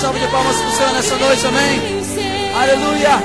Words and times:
salva 0.00 0.18
de 0.18 0.26
palmas 0.28 0.56
para 0.56 0.68
o 0.68 0.72
Senhor 0.72 0.92
nessa 0.94 1.18
noite, 1.18 1.46
amém? 1.46 2.54
Aleluia! 2.54 3.18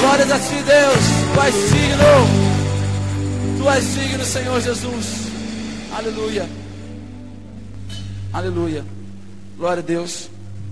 Glórias 0.00 0.32
a 0.32 0.38
ti, 0.38 0.62
Deus. 0.62 1.04
Tu 1.34 1.40
és 1.42 1.54
digno. 1.70 2.14
Tu 3.58 3.70
és 3.70 3.94
digno, 3.94 4.24
Senhor 4.24 4.60
Jesus. 4.62 5.06
Aleluia. 5.92 6.48
Aleluia. 8.32 8.82
Glória 9.58 9.82
a 9.82 9.86
Deus. 9.86 10.30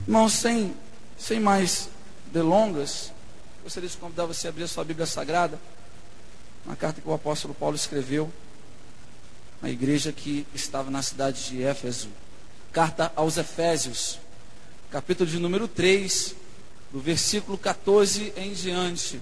Irmãos, 0.08 0.32
sem, 0.32 0.74
sem 1.18 1.38
mais 1.38 1.90
delongas, 2.32 3.12
gostaria 3.62 3.90
de 3.90 3.98
convidar 3.98 4.24
você 4.24 4.46
a 4.46 4.50
abrir 4.50 4.64
a 4.64 4.68
sua 4.68 4.82
Bíblia 4.82 5.04
Sagrada, 5.04 5.58
na 6.64 6.74
carta 6.74 7.02
que 7.02 7.08
o 7.08 7.12
apóstolo 7.12 7.52
Paulo 7.52 7.76
escreveu 7.76 8.32
na 9.60 9.68
igreja 9.68 10.10
que 10.10 10.46
estava 10.54 10.90
na 10.90 11.02
cidade 11.02 11.44
de 11.50 11.62
Éfeso. 11.62 12.08
Carta 12.72 13.12
aos 13.14 13.36
Efésios, 13.36 14.18
capítulo 14.94 15.28
de 15.28 15.40
número 15.40 15.66
3, 15.66 16.36
do 16.92 17.00
versículo 17.00 17.58
14 17.58 18.32
em 18.36 18.52
diante. 18.52 19.20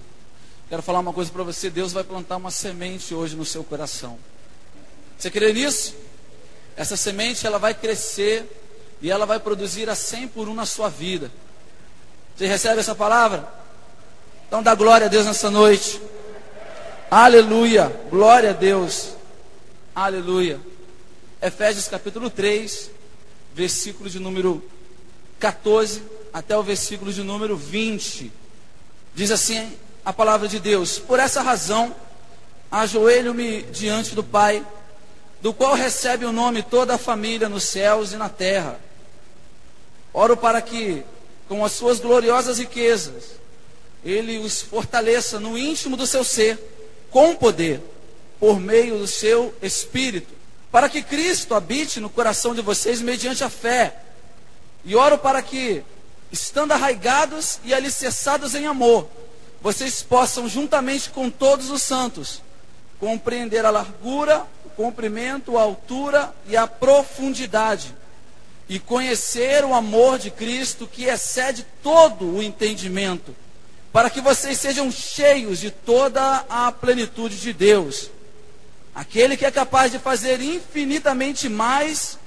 Quero 0.69 0.83
falar 0.83 0.99
uma 0.99 1.11
coisa 1.11 1.31
para 1.31 1.41
você: 1.41 1.67
Deus 1.67 1.91
vai 1.91 2.03
plantar 2.03 2.37
uma 2.37 2.51
semente 2.51 3.15
hoje 3.15 3.35
no 3.35 3.43
seu 3.43 3.63
coração. 3.63 4.19
Você 5.17 5.31
crê 5.31 5.51
nisso? 5.51 5.95
Essa 6.77 6.95
semente 6.95 7.47
ela 7.47 7.57
vai 7.57 7.73
crescer 7.73 8.45
e 9.01 9.09
ela 9.09 9.25
vai 9.25 9.39
produzir 9.39 9.89
a 9.89 9.95
100 9.95 10.27
por 10.27 10.47
um 10.47 10.53
na 10.53 10.67
sua 10.67 10.89
vida. 10.89 11.31
Você 12.37 12.45
recebe 12.45 12.79
essa 12.79 12.93
palavra? 12.93 13.51
Então 14.47 14.61
dá 14.61 14.75
glória 14.75 15.07
a 15.07 15.09
Deus 15.09 15.25
nessa 15.25 15.49
noite. 15.49 15.99
Aleluia. 17.09 17.91
Glória 18.11 18.51
a 18.51 18.53
Deus. 18.53 19.15
Aleluia. 19.95 20.59
Efésios 21.41 21.87
capítulo 21.87 22.29
3, 22.29 22.91
versículo 23.55 24.07
de 24.07 24.19
número 24.19 24.63
14 25.43 26.01
até 26.31 26.57
o 26.57 26.63
versículo 26.63 27.11
de 27.11 27.21
número 27.21 27.57
20. 27.57 28.31
Diz 29.13 29.29
assim 29.29 29.73
a 30.05 30.13
palavra 30.13 30.47
de 30.47 30.57
Deus: 30.57 30.99
Por 30.99 31.19
essa 31.19 31.41
razão, 31.41 31.93
ajoelho-me 32.71 33.63
diante 33.63 34.15
do 34.15 34.23
Pai, 34.23 34.65
do 35.41 35.53
qual 35.53 35.73
recebe 35.73 36.23
o 36.23 36.31
nome 36.31 36.63
toda 36.63 36.95
a 36.95 36.97
família 36.97 37.49
nos 37.49 37.65
céus 37.65 38.13
e 38.13 38.15
na 38.15 38.29
terra. 38.29 38.79
Oro 40.13 40.37
para 40.37 40.61
que, 40.61 41.03
com 41.49 41.65
as 41.65 41.73
suas 41.73 41.99
gloriosas 41.99 42.57
riquezas, 42.59 43.31
Ele 44.01 44.37
os 44.37 44.61
fortaleça 44.61 45.41
no 45.41 45.57
íntimo 45.57 45.97
do 45.97 46.07
seu 46.07 46.23
ser, 46.23 46.57
com 47.11 47.35
poder, 47.35 47.81
por 48.39 48.61
meio 48.61 48.97
do 48.97 49.07
seu 49.07 49.53
Espírito 49.61 50.43
para 50.73 50.89
que 50.89 51.03
Cristo 51.03 51.53
habite 51.53 51.99
no 51.99 52.09
coração 52.09 52.55
de 52.55 52.61
vocês 52.61 52.99
mediante 52.99 53.43
a 53.43 53.49
fé. 53.49 53.95
E 54.85 54.95
oro 54.95 55.17
para 55.17 55.41
que, 55.41 55.83
estando 56.31 56.73
arraigados 56.73 57.59
e 57.63 57.73
alicerçados 57.73 58.53
em 58.55 58.65
amor, 58.65 59.07
vocês 59.61 60.03
possam, 60.03 60.49
juntamente 60.49 61.09
com 61.09 61.29
todos 61.29 61.69
os 61.69 61.81
santos, 61.81 62.41
compreender 62.99 63.65
a 63.65 63.69
largura, 63.69 64.45
o 64.65 64.69
comprimento, 64.69 65.57
a 65.57 65.61
altura 65.61 66.33
e 66.47 66.57
a 66.57 66.67
profundidade, 66.67 67.95
e 68.67 68.79
conhecer 68.79 69.63
o 69.63 69.73
amor 69.73 70.19
de 70.19 70.31
Cristo 70.31 70.87
que 70.87 71.05
excede 71.05 71.65
todo 71.81 72.25
o 72.25 72.43
entendimento, 72.43 73.35
para 73.91 74.09
que 74.09 74.19
vocês 74.19 74.57
sejam 74.57 74.91
cheios 74.91 75.59
de 75.59 75.71
toda 75.71 76.45
a 76.49 76.71
plenitude 76.71 77.39
de 77.39 77.53
Deus. 77.53 78.09
Aquele 78.95 79.37
que 79.37 79.45
é 79.45 79.51
capaz 79.51 79.91
de 79.91 79.99
fazer 79.99 80.41
infinitamente 80.41 81.47
mais 81.47 82.17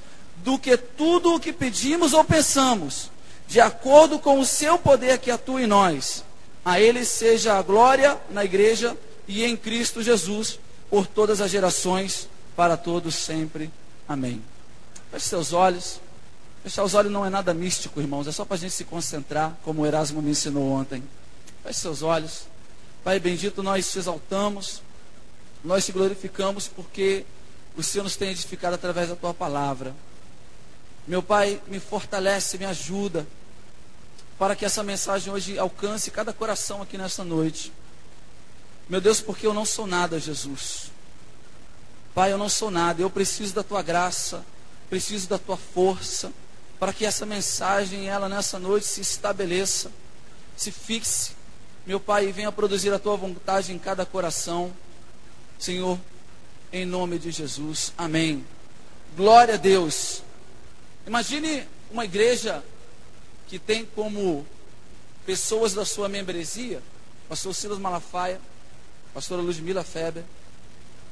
do 0.46 0.56
que 0.56 0.76
tudo 0.76 1.34
o 1.34 1.40
que 1.40 1.52
pedimos 1.52 2.12
ou 2.12 2.22
pensamos, 2.22 3.10
de 3.48 3.60
acordo 3.60 4.16
com 4.16 4.38
o 4.38 4.46
seu 4.46 4.78
poder 4.78 5.18
que 5.18 5.28
atua 5.28 5.60
em 5.60 5.66
nós. 5.66 6.22
A 6.64 6.80
Ele 6.80 7.04
seja 7.04 7.58
a 7.58 7.62
glória 7.62 8.16
na 8.30 8.44
igreja 8.44 8.96
e 9.26 9.44
em 9.44 9.56
Cristo 9.56 10.04
Jesus, 10.04 10.60
por 10.88 11.04
todas 11.04 11.40
as 11.40 11.50
gerações, 11.50 12.28
para 12.54 12.76
todos 12.76 13.16
sempre. 13.16 13.72
Amém. 14.08 14.40
Feche 15.10 15.26
seus 15.26 15.52
olhos. 15.52 16.00
Fechar 16.62 16.84
os 16.84 16.94
olhos 16.94 17.10
não 17.10 17.26
é 17.26 17.30
nada 17.30 17.52
místico, 17.52 18.00
irmãos, 18.00 18.28
é 18.28 18.32
só 18.32 18.44
para 18.44 18.54
a 18.54 18.58
gente 18.58 18.72
se 18.72 18.84
concentrar, 18.84 19.58
como 19.64 19.82
o 19.82 19.86
Erasmo 19.86 20.22
me 20.22 20.30
ensinou 20.30 20.70
ontem. 20.70 21.02
Feche 21.64 21.80
seus 21.80 22.02
olhos. 22.02 22.44
Pai 23.02 23.18
bendito, 23.18 23.64
nós 23.64 23.90
te 23.90 23.98
exaltamos. 23.98 24.80
Nós 25.64 25.84
te 25.84 25.90
glorificamos 25.90 26.68
porque 26.68 27.24
o 27.76 27.82
Senhor 27.82 28.04
nos 28.04 28.14
tem 28.14 28.30
edificado 28.30 28.76
através 28.76 29.08
da 29.08 29.16
tua 29.16 29.34
palavra. 29.34 29.92
Meu 31.06 31.22
Pai, 31.22 31.60
me 31.68 31.78
fortalece, 31.78 32.58
me 32.58 32.64
ajuda, 32.64 33.26
para 34.38 34.56
que 34.56 34.64
essa 34.64 34.82
mensagem 34.82 35.32
hoje 35.32 35.58
alcance 35.58 36.10
cada 36.10 36.32
coração 36.32 36.82
aqui 36.82 36.98
nesta 36.98 37.24
noite. 37.24 37.72
Meu 38.88 39.00
Deus, 39.00 39.20
porque 39.20 39.46
eu 39.46 39.54
não 39.54 39.64
sou 39.64 39.86
nada, 39.86 40.18
Jesus. 40.18 40.90
Pai, 42.14 42.32
eu 42.32 42.38
não 42.38 42.48
sou 42.48 42.70
nada, 42.70 43.00
eu 43.00 43.10
preciso 43.10 43.54
da 43.54 43.62
tua 43.62 43.82
graça, 43.82 44.44
preciso 44.90 45.28
da 45.28 45.38
tua 45.38 45.56
força, 45.56 46.32
para 46.78 46.92
que 46.92 47.06
essa 47.06 47.24
mensagem, 47.24 48.08
ela 48.08 48.28
nessa 48.28 48.58
noite 48.58 48.86
se 48.86 49.00
estabeleça, 49.00 49.90
se 50.56 50.72
fixe, 50.72 51.32
meu 51.86 52.00
Pai, 52.00 52.26
e 52.26 52.32
venha 52.32 52.50
produzir 52.50 52.92
a 52.92 52.98
tua 52.98 53.16
vontade 53.16 53.72
em 53.72 53.78
cada 53.78 54.04
coração. 54.04 54.72
Senhor, 55.58 55.98
em 56.72 56.84
nome 56.84 57.18
de 57.18 57.30
Jesus. 57.30 57.92
Amém. 57.96 58.44
Glória 59.16 59.54
a 59.54 59.56
Deus. 59.56 60.25
Imagine 61.06 61.68
uma 61.88 62.04
igreja 62.04 62.64
que 63.46 63.60
tem 63.60 63.86
como 63.86 64.44
pessoas 65.24 65.72
da 65.72 65.84
sua 65.84 66.08
membresia, 66.08 66.82
pastor 67.28 67.54
Silas 67.54 67.78
Malafaia, 67.78 68.40
pastora 69.14 69.40
Ludmila 69.40 69.84
Feber, 69.84 70.24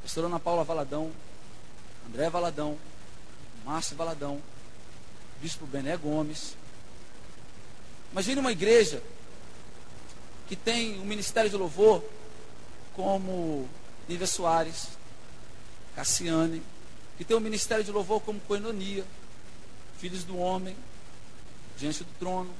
pastora 0.02 0.26
Ana 0.26 0.40
Paula 0.40 0.64
Valadão, 0.64 1.12
André 2.08 2.28
Valadão, 2.28 2.76
Márcio 3.64 3.96
Valadão, 3.96 4.42
bispo 5.40 5.64
Bené 5.64 5.96
Gomes. 5.96 6.56
Imagine 8.10 8.40
uma 8.40 8.52
igreja 8.52 9.00
que 10.48 10.56
tem 10.56 10.98
o 10.98 11.04
ministério 11.04 11.48
de 11.48 11.56
louvor 11.56 12.04
como 12.94 13.68
Nívia 14.08 14.26
Soares, 14.26 14.88
Cassiane, 15.94 16.62
que 17.16 17.24
tem 17.24 17.36
o 17.36 17.40
ministério 17.40 17.84
de 17.84 17.92
louvor 17.92 18.20
como 18.20 18.40
coenonia, 18.40 19.04
filhos 20.04 20.24
do 20.24 20.36
homem, 20.36 20.76
diante 21.78 22.04
do 22.04 22.10
trono. 22.18 22.54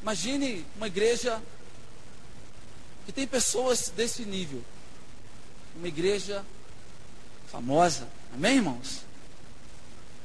Imagine 0.00 0.64
uma 0.78 0.86
igreja 0.86 1.38
que 3.04 3.12
tem 3.12 3.26
pessoas 3.26 3.92
desse 3.94 4.24
nível. 4.24 4.64
Uma 5.76 5.88
igreja 5.88 6.42
famosa. 7.48 8.08
Amém, 8.32 8.56
irmãos? 8.56 9.02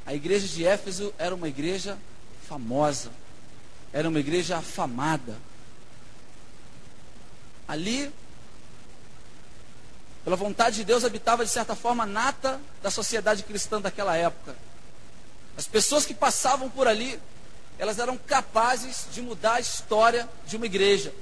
A 0.05 0.13
igreja 0.13 0.47
de 0.47 0.65
Éfeso 0.65 1.13
era 1.17 1.35
uma 1.35 1.49
igreja 1.49 1.97
famosa. 2.47 3.11
Era 3.91 4.07
uma 4.07 4.21
igreja 4.21 4.59
afamada. 4.59 5.35
Ali 7.67 8.09
pela 10.23 10.37
vontade 10.37 10.77
de 10.77 10.83
Deus, 10.85 11.03
habitava 11.03 11.43
de 11.43 11.51
certa 11.51 11.75
forma 11.75 12.05
nata 12.05 12.61
da 12.81 12.89
sociedade 12.89 13.43
cristã 13.43 13.81
daquela 13.81 14.15
época. 14.15 14.55
As 15.59 15.67
pessoas 15.67 16.05
que 16.05 16.13
passavam 16.13 16.69
por 16.69 16.87
ali, 16.87 17.19
elas 17.77 17.99
eram 17.99 18.15
capazes 18.17 19.07
de 19.11 19.21
mudar 19.21 19.55
a 19.55 19.59
história 19.59 20.25
de 20.47 20.55
uma 20.55 20.65
igreja. 20.65 21.13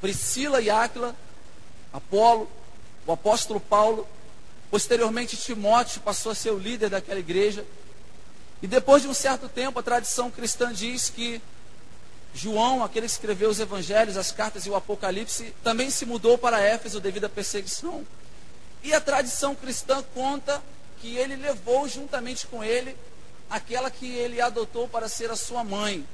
Priscila 0.00 0.60
e 0.60 0.70
Áquila, 0.70 1.12
Apolo, 1.92 2.48
o 3.04 3.10
apóstolo 3.10 3.58
Paulo, 3.58 4.06
posteriormente 4.70 5.36
Timóteo 5.36 6.00
passou 6.00 6.30
a 6.30 6.34
ser 6.36 6.50
o 6.50 6.58
líder 6.60 6.88
daquela 6.88 7.18
igreja. 7.18 7.66
E 8.62 8.68
depois 8.68 9.02
de 9.02 9.08
um 9.08 9.14
certo 9.14 9.48
tempo, 9.48 9.80
a 9.80 9.82
tradição 9.82 10.30
cristã 10.30 10.72
diz 10.72 11.10
que 11.10 11.42
João, 12.32 12.84
aquele 12.84 13.06
que 13.06 13.12
escreveu 13.12 13.50
os 13.50 13.58
evangelhos, 13.58 14.16
as 14.16 14.30
cartas 14.30 14.64
e 14.64 14.70
o 14.70 14.76
Apocalipse, 14.76 15.52
também 15.64 15.90
se 15.90 16.06
mudou 16.06 16.38
para 16.38 16.60
Éfeso 16.60 17.00
devido 17.00 17.24
à 17.24 17.28
perseguição. 17.28 18.06
E 18.84 18.94
a 18.94 19.00
tradição 19.00 19.56
cristã 19.56 20.04
conta 20.14 20.62
que 21.00 21.16
ele 21.16 21.36
levou 21.36 21.88
juntamente 21.88 22.46
com 22.46 22.62
ele 22.62 22.96
aquela 23.48 23.90
que 23.90 24.06
ele 24.06 24.40
adotou 24.40 24.88
para 24.88 25.08
ser 25.08 25.30
a 25.30 25.36
sua 25.36 25.62
mãe. 25.62 26.06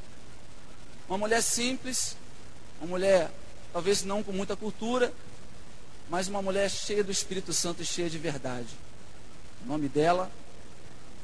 Uma 1.08 1.18
mulher 1.18 1.42
simples, 1.42 2.16
uma 2.80 2.88
mulher 2.88 3.30
talvez 3.72 4.04
não 4.04 4.22
com 4.22 4.32
muita 4.32 4.54
cultura, 4.54 5.12
mas 6.10 6.28
uma 6.28 6.42
mulher 6.42 6.70
cheia 6.70 7.02
do 7.02 7.10
Espírito 7.10 7.52
Santo 7.52 7.82
e 7.82 7.86
cheia 7.86 8.10
de 8.10 8.18
verdade. 8.18 8.68
O 9.64 9.68
nome 9.68 9.88
dela 9.88 10.30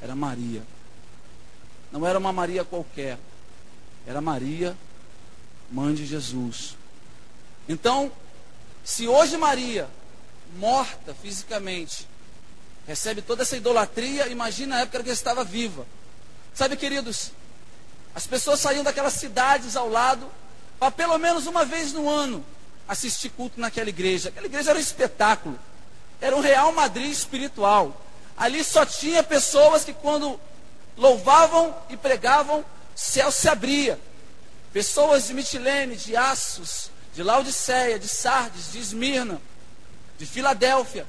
era 0.01 0.15
Maria. 0.15 0.63
Não 1.93 2.07
era 2.07 2.19
uma 2.19 2.33
Maria 2.33 2.65
qualquer, 2.65 3.19
era 4.07 4.21
Maria 4.21 4.77
mãe 5.71 5.95
de 5.95 6.07
Jesus. 6.07 6.77
Então, 7.69 8.11
se 8.83 9.07
hoje 9.07 9.37
Maria, 9.37 9.89
morta 10.57 11.15
fisicamente, 11.15 12.09
recebe 12.89 13.21
toda 13.21 13.43
essa 13.43 13.55
idolatria, 13.55 14.29
imagina 14.29 14.77
a 14.77 14.81
época 14.81 15.03
que 15.03 15.11
ela 15.11 15.15
estava 15.15 15.45
viva. 15.45 15.87
Sabe, 16.55 16.75
queridos, 16.75 17.31
As 18.15 18.27
pessoas 18.27 18.59
saíam 18.59 18.83
daquelas 18.83 19.13
cidades 19.13 19.77
ao 19.77 19.89
lado 19.89 20.27
para 20.81 20.91
pelo 20.91 21.17
menos 21.19 21.47
uma 21.47 21.65
vez 21.65 21.93
no 21.93 22.09
ano 22.09 22.45
assistir 22.89 23.29
culto 23.29 23.61
naquela 23.61 23.91
igreja. 23.91 24.31
Aquela 24.31 24.47
igreja 24.47 24.71
era 24.71 24.79
um 24.79 24.83
espetáculo. 24.83 25.57
Era 26.21 26.35
um 26.35 26.41
Real 26.41 26.73
Madrid 26.73 27.13
espiritual. 27.13 28.05
Ali 28.37 28.65
só 28.65 28.85
tinha 28.87 29.23
pessoas 29.23 29.85
que 29.85 29.93
quando 29.93 30.41
louvavam 30.97 31.77
e 31.91 31.97
pregavam, 31.97 32.65
céu 32.97 33.31
se 33.31 33.49
abria. 33.49 34.01
Pessoas 34.73 35.29
de 35.29 35.35
Mitilene, 35.35 35.95
de 35.95 36.17
Assos, 36.17 36.91
de 37.15 37.23
Laodiceia, 37.23 37.99
de 37.99 38.09
Sardes, 38.09 38.73
de 38.73 38.81
Esmirna, 38.81 39.41
de 40.19 40.27
Filadélfia. 40.27 41.07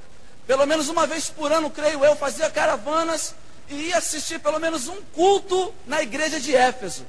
Pelo 0.50 0.66
menos 0.66 0.90
uma 0.90 1.06
vez 1.06 1.30
por 1.30 1.52
ano, 1.52 1.70
creio 1.70 2.04
eu, 2.04 2.16
fazia 2.16 2.50
caravanas 2.50 3.36
e 3.70 3.76
ia 3.76 3.98
assistir 4.00 4.40
pelo 4.40 4.60
menos 4.60 4.88
um 4.88 5.00
culto 5.14 5.72
na 5.86 6.02
igreja 6.02 6.40
de 6.40 6.56
Éfeso. 6.56 7.06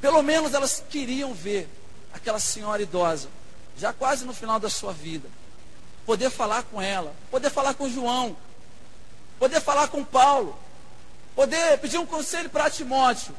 Pelo 0.00 0.20
menos 0.24 0.54
elas 0.54 0.82
queriam 0.90 1.32
ver 1.32 1.68
aquela 2.12 2.40
senhora 2.40 2.82
idosa, 2.82 3.28
já 3.76 3.92
quase 3.92 4.24
no 4.24 4.34
final 4.34 4.58
da 4.58 4.68
sua 4.68 4.92
vida. 4.92 5.28
Poder 6.04 6.30
falar 6.30 6.64
com 6.64 6.82
ela, 6.82 7.14
poder 7.30 7.48
falar 7.48 7.74
com 7.74 7.88
João, 7.88 8.36
poder 9.38 9.60
falar 9.60 9.86
com 9.86 10.04
Paulo, 10.04 10.58
poder 11.36 11.78
pedir 11.78 11.98
um 11.98 12.06
conselho 12.06 12.50
para 12.50 12.68
Timóteo, 12.68 13.36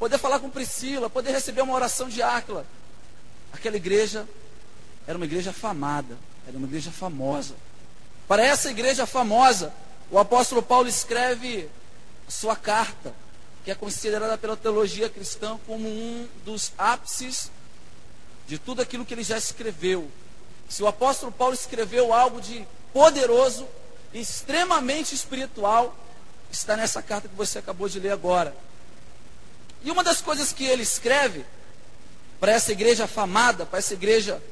poder 0.00 0.18
falar 0.18 0.40
com 0.40 0.50
Priscila, 0.50 1.08
poder 1.08 1.30
receber 1.30 1.62
uma 1.62 1.74
oração 1.74 2.08
de 2.08 2.20
Áquila. 2.20 2.66
Aquela 3.52 3.76
igreja 3.76 4.26
era 5.06 5.16
uma 5.16 5.26
igreja 5.26 5.52
famada, 5.52 6.18
era 6.44 6.58
uma 6.58 6.66
igreja 6.66 6.90
famosa. 6.90 7.54
Para 8.28 8.44
essa 8.44 8.70
igreja 8.70 9.06
famosa, 9.06 9.72
o 10.10 10.18
apóstolo 10.18 10.62
Paulo 10.62 10.86
escreve 10.86 11.66
sua 12.28 12.54
carta, 12.54 13.14
que 13.64 13.70
é 13.70 13.74
considerada 13.74 14.36
pela 14.36 14.54
teologia 14.54 15.08
cristã 15.08 15.58
como 15.66 15.88
um 15.88 16.28
dos 16.44 16.72
ápices 16.76 17.50
de 18.46 18.58
tudo 18.58 18.82
aquilo 18.82 19.06
que 19.06 19.14
ele 19.14 19.24
já 19.24 19.38
escreveu. 19.38 20.10
Se 20.68 20.82
o 20.82 20.86
apóstolo 20.86 21.32
Paulo 21.32 21.54
escreveu 21.54 22.12
algo 22.12 22.38
de 22.38 22.66
poderoso, 22.92 23.66
extremamente 24.12 25.14
espiritual, 25.14 25.96
está 26.50 26.76
nessa 26.76 27.00
carta 27.02 27.28
que 27.28 27.34
você 27.34 27.58
acabou 27.58 27.88
de 27.88 27.98
ler 27.98 28.10
agora. 28.10 28.54
E 29.82 29.90
uma 29.90 30.04
das 30.04 30.20
coisas 30.20 30.52
que 30.52 30.64
ele 30.64 30.82
escreve 30.82 31.46
para 32.38 32.52
essa 32.52 32.72
igreja 32.72 33.06
famada, 33.06 33.64
para 33.64 33.78
essa 33.78 33.94
igreja 33.94 34.42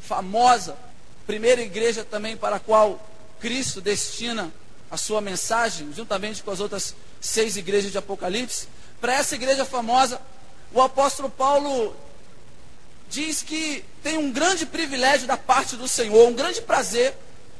famosa, 0.00 0.76
primeira 1.26 1.60
igreja 1.60 2.04
também 2.04 2.36
para 2.36 2.56
a 2.56 2.60
qual 2.60 3.00
Cristo 3.40 3.80
destina 3.80 4.52
a 4.90 4.96
sua 4.96 5.20
mensagem, 5.20 5.92
juntamente 5.92 6.42
com 6.42 6.50
as 6.50 6.60
outras 6.60 6.94
seis 7.20 7.56
igrejas 7.56 7.90
de 7.90 7.98
Apocalipse, 7.98 8.68
para 9.00 9.14
essa 9.14 9.34
igreja 9.34 9.64
famosa, 9.64 10.20
o 10.72 10.80
apóstolo 10.80 11.28
Paulo 11.28 11.94
diz 13.08 13.42
que 13.42 13.84
tem 14.02 14.16
um 14.16 14.32
grande 14.32 14.66
privilégio 14.66 15.26
da 15.26 15.36
parte 15.36 15.76
do 15.76 15.88
Senhor, 15.88 16.28
um 16.28 16.34
grande 16.34 16.62
prazer 16.62 17.14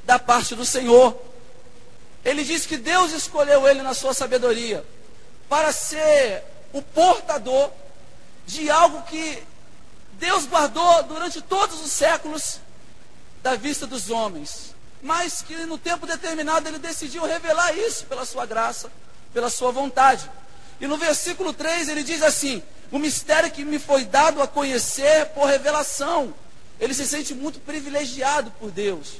da 0.05 0.19
parte 0.19 0.55
do 0.55 0.65
Senhor. 0.65 1.17
Ele 2.25 2.45
diz 2.45 2.67
que 2.67 2.77
Deus 2.77 3.13
escolheu 3.13 3.67
ele 3.69 3.83
na 3.83 3.95
sua 3.95 4.15
sabedoria 4.15 4.85
para 5.49 5.73
ser 5.73 6.43
o 6.73 6.83
portador 6.83 7.71
de 8.47 8.71
algo 8.71 9.03
que 9.03 9.43
Deus 10.15 10.47
guardou 10.47 11.03
durante 11.05 11.41
todos 11.41 11.81
os 11.85 11.93
séculos 11.93 12.61
da 13.46 13.54
vista 13.54 13.87
dos 13.87 14.10
homens, 14.10 14.75
mas 15.00 15.40
que 15.40 15.54
no 15.66 15.78
tempo 15.78 16.04
determinado 16.04 16.69
ele 16.69 16.81
decidiu 16.81 17.25
revelar 17.25 17.78
isso 17.78 18.04
pela 18.06 18.25
sua 18.25 18.44
graça, 18.44 18.90
pela 19.32 19.48
sua 19.48 19.70
vontade. 19.70 20.28
E 20.81 20.87
no 20.88 20.96
versículo 20.96 21.52
3 21.52 21.88
ele 21.88 22.02
diz 22.02 22.25
assim: 22.25 22.60
O 22.90 22.98
mistério 22.98 23.48
que 23.48 23.64
me 23.64 23.78
foi 23.78 24.04
dado 24.04 24.43
a 24.43 24.48
conhecer 24.48 25.26
por 25.26 25.46
revelação. 25.46 26.34
Ele 26.81 26.93
se 26.93 27.06
sente 27.06 27.37
muito 27.37 27.60
privilegiado 27.60 28.50
por 28.58 28.72
Deus, 28.72 29.12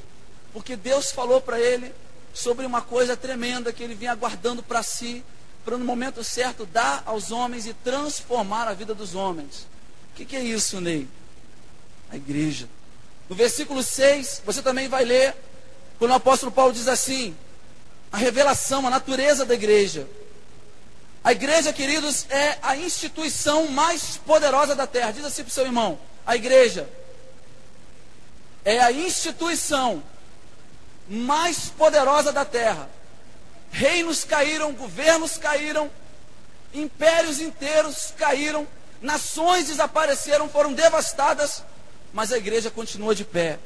porque 0.53 0.75
Deus 0.75 1.13
falou 1.13 1.41
para 1.41 1.61
ele 1.61 1.95
sobre 2.35 2.67
uma 2.67 2.83
coisa 2.83 3.17
tremenda 3.17 3.73
que 3.73 3.85
ele 3.85 3.95
vinha 3.95 4.11
aguardando 4.11 4.61
para 4.61 4.83
si, 4.83 5.25
para 5.65 5.79
no 5.79 5.85
momento 5.85 6.25
certo 6.25 6.67
dar 6.67 7.05
aos 7.07 7.31
homens 7.31 7.65
e 7.65 7.73
transformar 7.73 8.67
a 8.67 8.75
vida 8.75 8.93
dos 8.93 9.15
homens. 9.15 9.69
O 10.11 10.17
que, 10.17 10.25
que 10.25 10.35
é 10.35 10.43
isso, 10.43 10.81
Ney? 10.81 11.07
A 12.11 12.17
igreja. 12.17 12.69
No 13.29 13.35
versículo 13.35 13.83
6, 13.83 14.43
você 14.45 14.63
também 14.63 14.89
vai 14.89 15.05
ler, 15.05 15.35
quando 15.99 16.13
o 16.13 16.15
apóstolo 16.15 16.53
Paulo 16.53 16.73
diz 16.73 16.89
assim: 16.89 17.37
a 18.13 18.17
revelação, 18.17 18.87
a 18.87 18.91
natureza 18.91 19.45
da 19.45 19.55
igreja. 19.55 20.07
A 21.25 21.33
igreja, 21.33 21.73
queridos, 21.73 22.27
é 22.31 22.57
a 22.63 22.77
instituição 22.77 23.67
mais 23.67 24.17
poderosa 24.17 24.77
da 24.77 24.87
terra. 24.87 25.11
Diz 25.11 25.25
assim 25.25 25.43
para 25.43 25.51
o 25.51 25.55
seu 25.55 25.65
irmão: 25.65 25.99
a 26.25 26.37
igreja 26.37 26.89
é 28.65 28.81
a 28.81 28.91
instituição 28.91 30.03
mais 31.09 31.69
poderosa 31.69 32.33
da 32.33 32.45
terra. 32.45 32.89
Reinos 33.71 34.25
caíram, 34.25 34.73
governos 34.73 35.37
caíram, 35.37 35.91
impérios 36.75 37.41
inteiros 37.41 38.13
caíram, 38.17 38.67
nações 39.01 39.67
desapareceram, 39.67 40.49
foram 40.49 40.73
devastadas, 40.73 41.63
mas 42.17 42.33
a 42.33 42.39
igreja 42.39 42.71
continua 42.71 43.15
de 43.15 43.27
pé. 43.27 43.59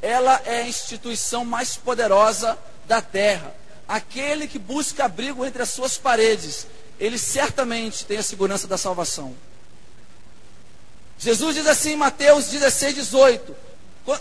Ela 0.00 0.40
é 0.44 0.60
a 0.60 0.68
instituição 0.68 1.44
mais 1.44 1.76
poderosa 1.76 2.56
da 2.86 3.02
terra. 3.02 3.52
Aquele 3.88 4.46
que 4.46 4.60
busca 4.60 5.06
abrigo 5.06 5.44
entre 5.44 5.60
as 5.60 5.70
suas 5.70 5.98
paredes, 5.98 6.68
ele 7.00 7.18
certamente 7.18 8.06
tem 8.06 8.18
a 8.18 8.22
segurança 8.22 8.68
da 8.68 8.78
salvação. 8.78 9.34
Jesus 11.18 11.56
diz 11.56 11.66
assim 11.66 11.94
em 11.94 11.96
Mateus 11.96 12.46
16, 12.46 12.94
18: 12.94 13.56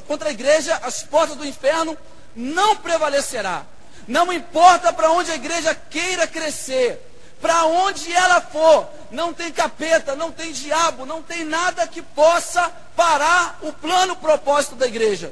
Contra 0.07 0.29
a 0.29 0.31
igreja, 0.31 0.75
as 0.77 1.03
portas 1.03 1.37
do 1.37 1.45
inferno 1.45 1.95
não 2.35 2.75
prevalecerá. 2.77 3.67
Não 4.07 4.33
importa 4.33 4.91
para 4.93 5.11
onde 5.11 5.29
a 5.29 5.35
igreja 5.35 5.75
queira 5.75 6.25
crescer, 6.25 6.99
para 7.45 7.63
onde 7.67 8.11
ela 8.11 8.41
for, 8.41 8.89
não 9.11 9.31
tem 9.31 9.51
capeta, 9.51 10.15
não 10.15 10.31
tem 10.31 10.51
diabo, 10.51 11.05
não 11.05 11.21
tem 11.21 11.45
nada 11.45 11.85
que 11.85 12.01
possa 12.01 12.71
parar 12.95 13.59
o 13.61 13.71
plano, 13.71 14.15
propósito 14.15 14.73
da 14.73 14.87
igreja. 14.87 15.31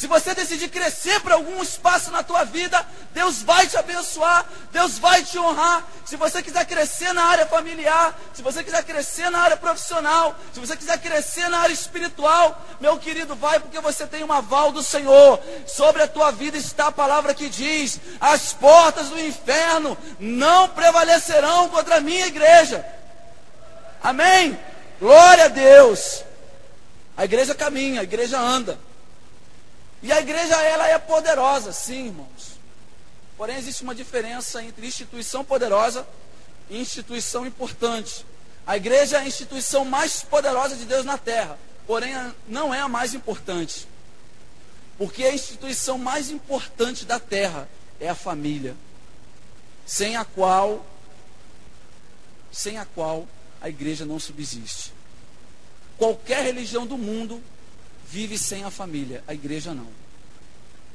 Se 0.00 0.06
você 0.06 0.34
decidir 0.34 0.70
crescer 0.70 1.20
para 1.20 1.34
algum 1.34 1.62
espaço 1.62 2.10
na 2.10 2.22
tua 2.22 2.42
vida, 2.42 2.86
Deus 3.12 3.42
vai 3.42 3.66
te 3.66 3.76
abençoar, 3.76 4.46
Deus 4.72 4.98
vai 4.98 5.22
te 5.22 5.38
honrar. 5.38 5.86
Se 6.06 6.16
você 6.16 6.42
quiser 6.42 6.64
crescer 6.64 7.12
na 7.12 7.22
área 7.22 7.44
familiar, 7.44 8.18
se 8.32 8.40
você 8.40 8.64
quiser 8.64 8.82
crescer 8.82 9.28
na 9.28 9.40
área 9.40 9.58
profissional, 9.58 10.34
se 10.54 10.58
você 10.58 10.74
quiser 10.74 10.98
crescer 11.00 11.50
na 11.50 11.58
área 11.58 11.74
espiritual, 11.74 12.66
meu 12.80 12.96
querido, 12.96 13.34
vai 13.34 13.60
porque 13.60 13.78
você 13.78 14.06
tem 14.06 14.24
um 14.24 14.32
aval 14.32 14.72
do 14.72 14.82
Senhor. 14.82 15.38
Sobre 15.66 16.02
a 16.02 16.08
tua 16.08 16.30
vida 16.30 16.56
está 16.56 16.86
a 16.86 16.92
palavra 16.92 17.34
que 17.34 17.50
diz: 17.50 18.00
as 18.18 18.54
portas 18.54 19.10
do 19.10 19.20
inferno 19.20 19.98
não 20.18 20.66
prevalecerão 20.70 21.68
contra 21.68 21.96
a 21.96 22.00
minha 22.00 22.26
igreja. 22.26 22.82
Amém? 24.02 24.58
Glória 24.98 25.44
a 25.44 25.48
Deus. 25.48 26.24
A 27.18 27.26
igreja 27.26 27.54
caminha, 27.54 28.00
a 28.00 28.04
igreja 28.04 28.38
anda. 28.38 28.78
E 30.02 30.12
a 30.12 30.20
igreja, 30.20 30.56
ela 30.62 30.88
é 30.88 30.98
poderosa, 30.98 31.72
sim, 31.72 32.06
irmãos. 32.06 32.58
Porém, 33.36 33.56
existe 33.56 33.82
uma 33.82 33.94
diferença 33.94 34.62
entre 34.62 34.86
instituição 34.86 35.44
poderosa 35.44 36.06
e 36.68 36.80
instituição 36.80 37.46
importante. 37.46 38.24
A 38.66 38.76
igreja 38.76 39.16
é 39.16 39.20
a 39.20 39.26
instituição 39.26 39.84
mais 39.84 40.22
poderosa 40.22 40.76
de 40.76 40.84
Deus 40.84 41.04
na 41.04 41.18
terra, 41.18 41.58
porém 41.86 42.14
não 42.46 42.72
é 42.72 42.80
a 42.80 42.88
mais 42.88 43.14
importante. 43.14 43.86
Porque 44.96 45.24
a 45.24 45.34
instituição 45.34 45.96
mais 45.96 46.30
importante 46.30 47.04
da 47.04 47.18
terra 47.18 47.68
é 47.98 48.08
a 48.08 48.14
família, 48.14 48.76
sem 49.86 50.16
a 50.16 50.24
qual 50.24 50.84
sem 52.52 52.78
a 52.78 52.84
qual 52.84 53.26
a 53.60 53.68
igreja 53.68 54.04
não 54.04 54.18
subsiste. 54.18 54.92
Qualquer 55.96 56.44
religião 56.44 56.86
do 56.86 56.98
mundo 56.98 57.42
vive 58.10 58.36
sem 58.36 58.64
a 58.64 58.70
família, 58.70 59.22
a 59.26 59.34
igreja 59.34 59.72
não. 59.72 59.86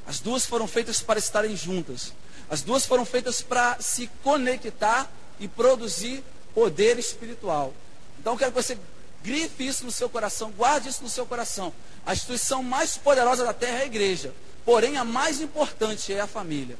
As 0.06 0.20
duas 0.20 0.46
foram 0.46 0.68
feitas 0.68 1.00
para 1.00 1.18
estarem 1.18 1.56
juntas. 1.56 2.12
As 2.48 2.62
duas 2.62 2.86
foram 2.86 3.04
feitas 3.04 3.40
para 3.40 3.80
se 3.80 4.08
conectar 4.22 5.10
e 5.40 5.48
produzir 5.48 6.22
poder 6.54 6.98
espiritual. 6.98 7.74
Então 8.20 8.34
eu 8.34 8.38
quero 8.38 8.52
que 8.52 8.62
você 8.62 8.78
grife 9.22 9.66
isso 9.66 9.84
no 9.84 9.90
seu 9.90 10.08
coração, 10.08 10.52
guarde 10.52 10.88
isso 10.88 11.02
no 11.02 11.08
seu 11.08 11.26
coração. 11.26 11.72
A 12.04 12.12
instituição 12.12 12.62
mais 12.62 12.96
poderosa 12.96 13.44
da 13.44 13.52
terra 13.52 13.80
é 13.80 13.82
a 13.82 13.86
igreja, 13.86 14.32
porém 14.64 14.96
a 14.96 15.04
mais 15.04 15.40
importante 15.40 16.12
é 16.12 16.20
a 16.20 16.26
família. 16.26 16.78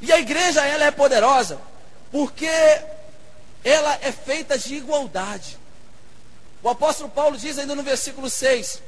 E 0.00 0.12
a 0.12 0.18
igreja 0.18 0.64
ela 0.64 0.84
é 0.84 0.90
poderosa 0.90 1.60
porque 2.12 2.48
ela 3.64 3.98
é 4.00 4.12
feita 4.12 4.56
de 4.56 4.74
igualdade. 4.76 5.58
O 6.62 6.68
apóstolo 6.68 7.08
Paulo 7.08 7.36
diz 7.36 7.58
ainda 7.58 7.74
no 7.74 7.82
versículo 7.82 8.28
6: 8.28 8.82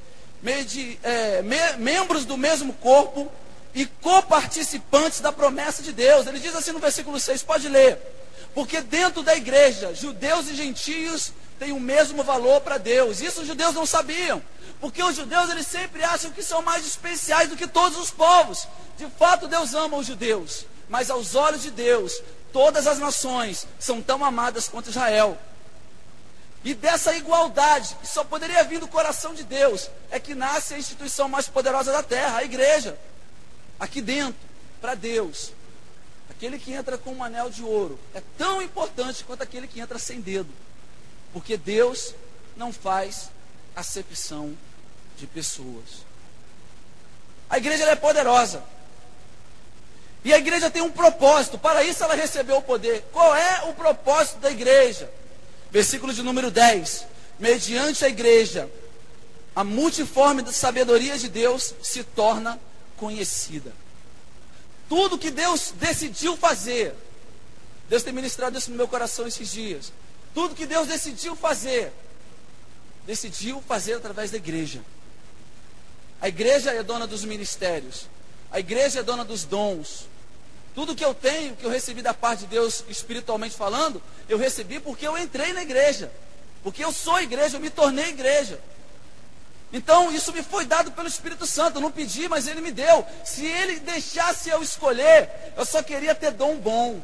de, 0.66 0.98
é, 1.02 1.42
me, 1.42 1.56
membros 1.78 2.24
do 2.24 2.36
mesmo 2.36 2.72
corpo 2.74 3.30
e 3.74 3.86
coparticipantes 3.86 5.20
da 5.20 5.32
promessa 5.32 5.82
de 5.82 5.92
Deus. 5.92 6.26
Ele 6.26 6.38
diz 6.38 6.54
assim 6.54 6.72
no 6.72 6.78
versículo 6.78 7.18
6, 7.18 7.42
pode 7.42 7.68
ler. 7.68 7.98
Porque 8.54 8.80
dentro 8.80 9.22
da 9.22 9.34
igreja, 9.34 9.94
judeus 9.94 10.48
e 10.48 10.54
gentios 10.54 11.32
têm 11.58 11.72
o 11.72 11.80
mesmo 11.80 12.22
valor 12.22 12.60
para 12.60 12.76
Deus. 12.76 13.22
Isso 13.22 13.40
os 13.40 13.46
judeus 13.46 13.74
não 13.74 13.86
sabiam. 13.86 14.42
Porque 14.80 15.02
os 15.02 15.16
judeus 15.16 15.48
eles 15.48 15.66
sempre 15.66 16.02
acham 16.02 16.30
que 16.32 16.42
são 16.42 16.60
mais 16.60 16.84
especiais 16.84 17.48
do 17.48 17.56
que 17.56 17.66
todos 17.66 17.96
os 17.96 18.10
povos. 18.10 18.66
De 18.98 19.06
fato, 19.18 19.48
Deus 19.48 19.72
ama 19.72 19.96
os 19.96 20.06
judeus. 20.06 20.66
Mas 20.88 21.08
aos 21.08 21.34
olhos 21.34 21.62
de 21.62 21.70
Deus, 21.70 22.20
todas 22.52 22.86
as 22.86 22.98
nações 22.98 23.66
são 23.78 24.02
tão 24.02 24.22
amadas 24.24 24.68
quanto 24.68 24.90
Israel. 24.90 25.38
E 26.64 26.74
dessa 26.74 27.14
igualdade, 27.16 27.96
que 28.00 28.06
só 28.06 28.22
poderia 28.22 28.62
vir 28.62 28.78
do 28.78 28.86
coração 28.86 29.34
de 29.34 29.42
Deus, 29.42 29.90
é 30.10 30.20
que 30.20 30.34
nasce 30.34 30.74
a 30.74 30.78
instituição 30.78 31.28
mais 31.28 31.48
poderosa 31.48 31.90
da 31.90 32.02
terra, 32.02 32.38
a 32.38 32.44
igreja. 32.44 32.96
Aqui 33.80 34.00
dentro, 34.00 34.40
para 34.80 34.94
Deus. 34.94 35.52
Aquele 36.30 36.58
que 36.58 36.72
entra 36.72 36.96
com 36.96 37.12
um 37.12 37.24
anel 37.24 37.50
de 37.50 37.62
ouro 37.62 37.98
é 38.14 38.22
tão 38.38 38.62
importante 38.62 39.24
quanto 39.24 39.42
aquele 39.42 39.66
que 39.66 39.80
entra 39.80 39.98
sem 39.98 40.20
dedo. 40.20 40.50
Porque 41.32 41.56
Deus 41.56 42.14
não 42.56 42.72
faz 42.72 43.30
acepção 43.74 44.56
de 45.16 45.26
pessoas. 45.26 46.04
A 47.50 47.58
igreja 47.58 47.84
é 47.84 47.96
poderosa. 47.96 48.62
E 50.24 50.32
a 50.32 50.38
igreja 50.38 50.70
tem 50.70 50.82
um 50.82 50.90
propósito. 50.90 51.58
Para 51.58 51.82
isso 51.82 52.04
ela 52.04 52.14
recebeu 52.14 52.58
o 52.58 52.62
poder. 52.62 53.04
Qual 53.12 53.34
é 53.34 53.64
o 53.68 53.74
propósito 53.74 54.38
da 54.38 54.50
igreja? 54.50 55.10
Versículo 55.72 56.12
de 56.12 56.22
número 56.22 56.50
10. 56.50 57.06
Mediante 57.38 58.04
a 58.04 58.08
igreja, 58.08 58.70
a 59.56 59.64
multiforme 59.64 60.44
sabedoria 60.52 61.18
de 61.18 61.28
Deus 61.28 61.74
se 61.82 62.04
torna 62.04 62.60
conhecida. 62.96 63.72
Tudo 64.88 65.18
que 65.18 65.30
Deus 65.30 65.72
decidiu 65.74 66.36
fazer, 66.36 66.94
Deus 67.88 68.02
tem 68.02 68.12
ministrado 68.12 68.56
isso 68.56 68.70
no 68.70 68.76
meu 68.76 68.86
coração 68.86 69.26
esses 69.26 69.50
dias. 69.50 69.92
Tudo 70.34 70.54
que 70.54 70.66
Deus 70.66 70.86
decidiu 70.86 71.34
fazer, 71.34 71.90
decidiu 73.06 73.62
fazer 73.66 73.94
através 73.94 74.30
da 74.30 74.36
igreja. 74.36 74.82
A 76.20 76.28
igreja 76.28 76.70
é 76.70 76.82
dona 76.82 77.06
dos 77.06 77.24
ministérios. 77.24 78.06
A 78.50 78.60
igreja 78.60 79.00
é 79.00 79.02
dona 79.02 79.24
dos 79.24 79.44
dons. 79.44 80.06
Tudo 80.74 80.94
que 80.94 81.04
eu 81.04 81.14
tenho, 81.14 81.54
que 81.54 81.64
eu 81.64 81.70
recebi 81.70 82.00
da 82.00 82.14
parte 82.14 82.40
de 82.40 82.46
Deus, 82.46 82.84
espiritualmente 82.88 83.56
falando, 83.56 84.02
eu 84.28 84.38
recebi 84.38 84.80
porque 84.80 85.06
eu 85.06 85.18
entrei 85.18 85.52
na 85.52 85.62
igreja. 85.62 86.10
Porque 86.62 86.82
eu 86.82 86.92
sou 86.92 87.20
igreja, 87.20 87.56
eu 87.56 87.60
me 87.60 87.70
tornei 87.70 88.08
igreja. 88.08 88.58
Então, 89.72 90.12
isso 90.12 90.32
me 90.32 90.42
foi 90.42 90.64
dado 90.64 90.92
pelo 90.92 91.08
Espírito 91.08 91.46
Santo. 91.46 91.76
Eu 91.76 91.82
não 91.82 91.90
pedi, 91.90 92.28
mas 92.28 92.46
ele 92.46 92.60
me 92.60 92.70
deu. 92.70 93.06
Se 93.24 93.44
ele 93.44 93.80
deixasse 93.80 94.50
eu 94.50 94.62
escolher, 94.62 95.30
eu 95.56 95.64
só 95.64 95.82
queria 95.82 96.14
ter 96.14 96.30
dom 96.30 96.56
bom. 96.56 97.00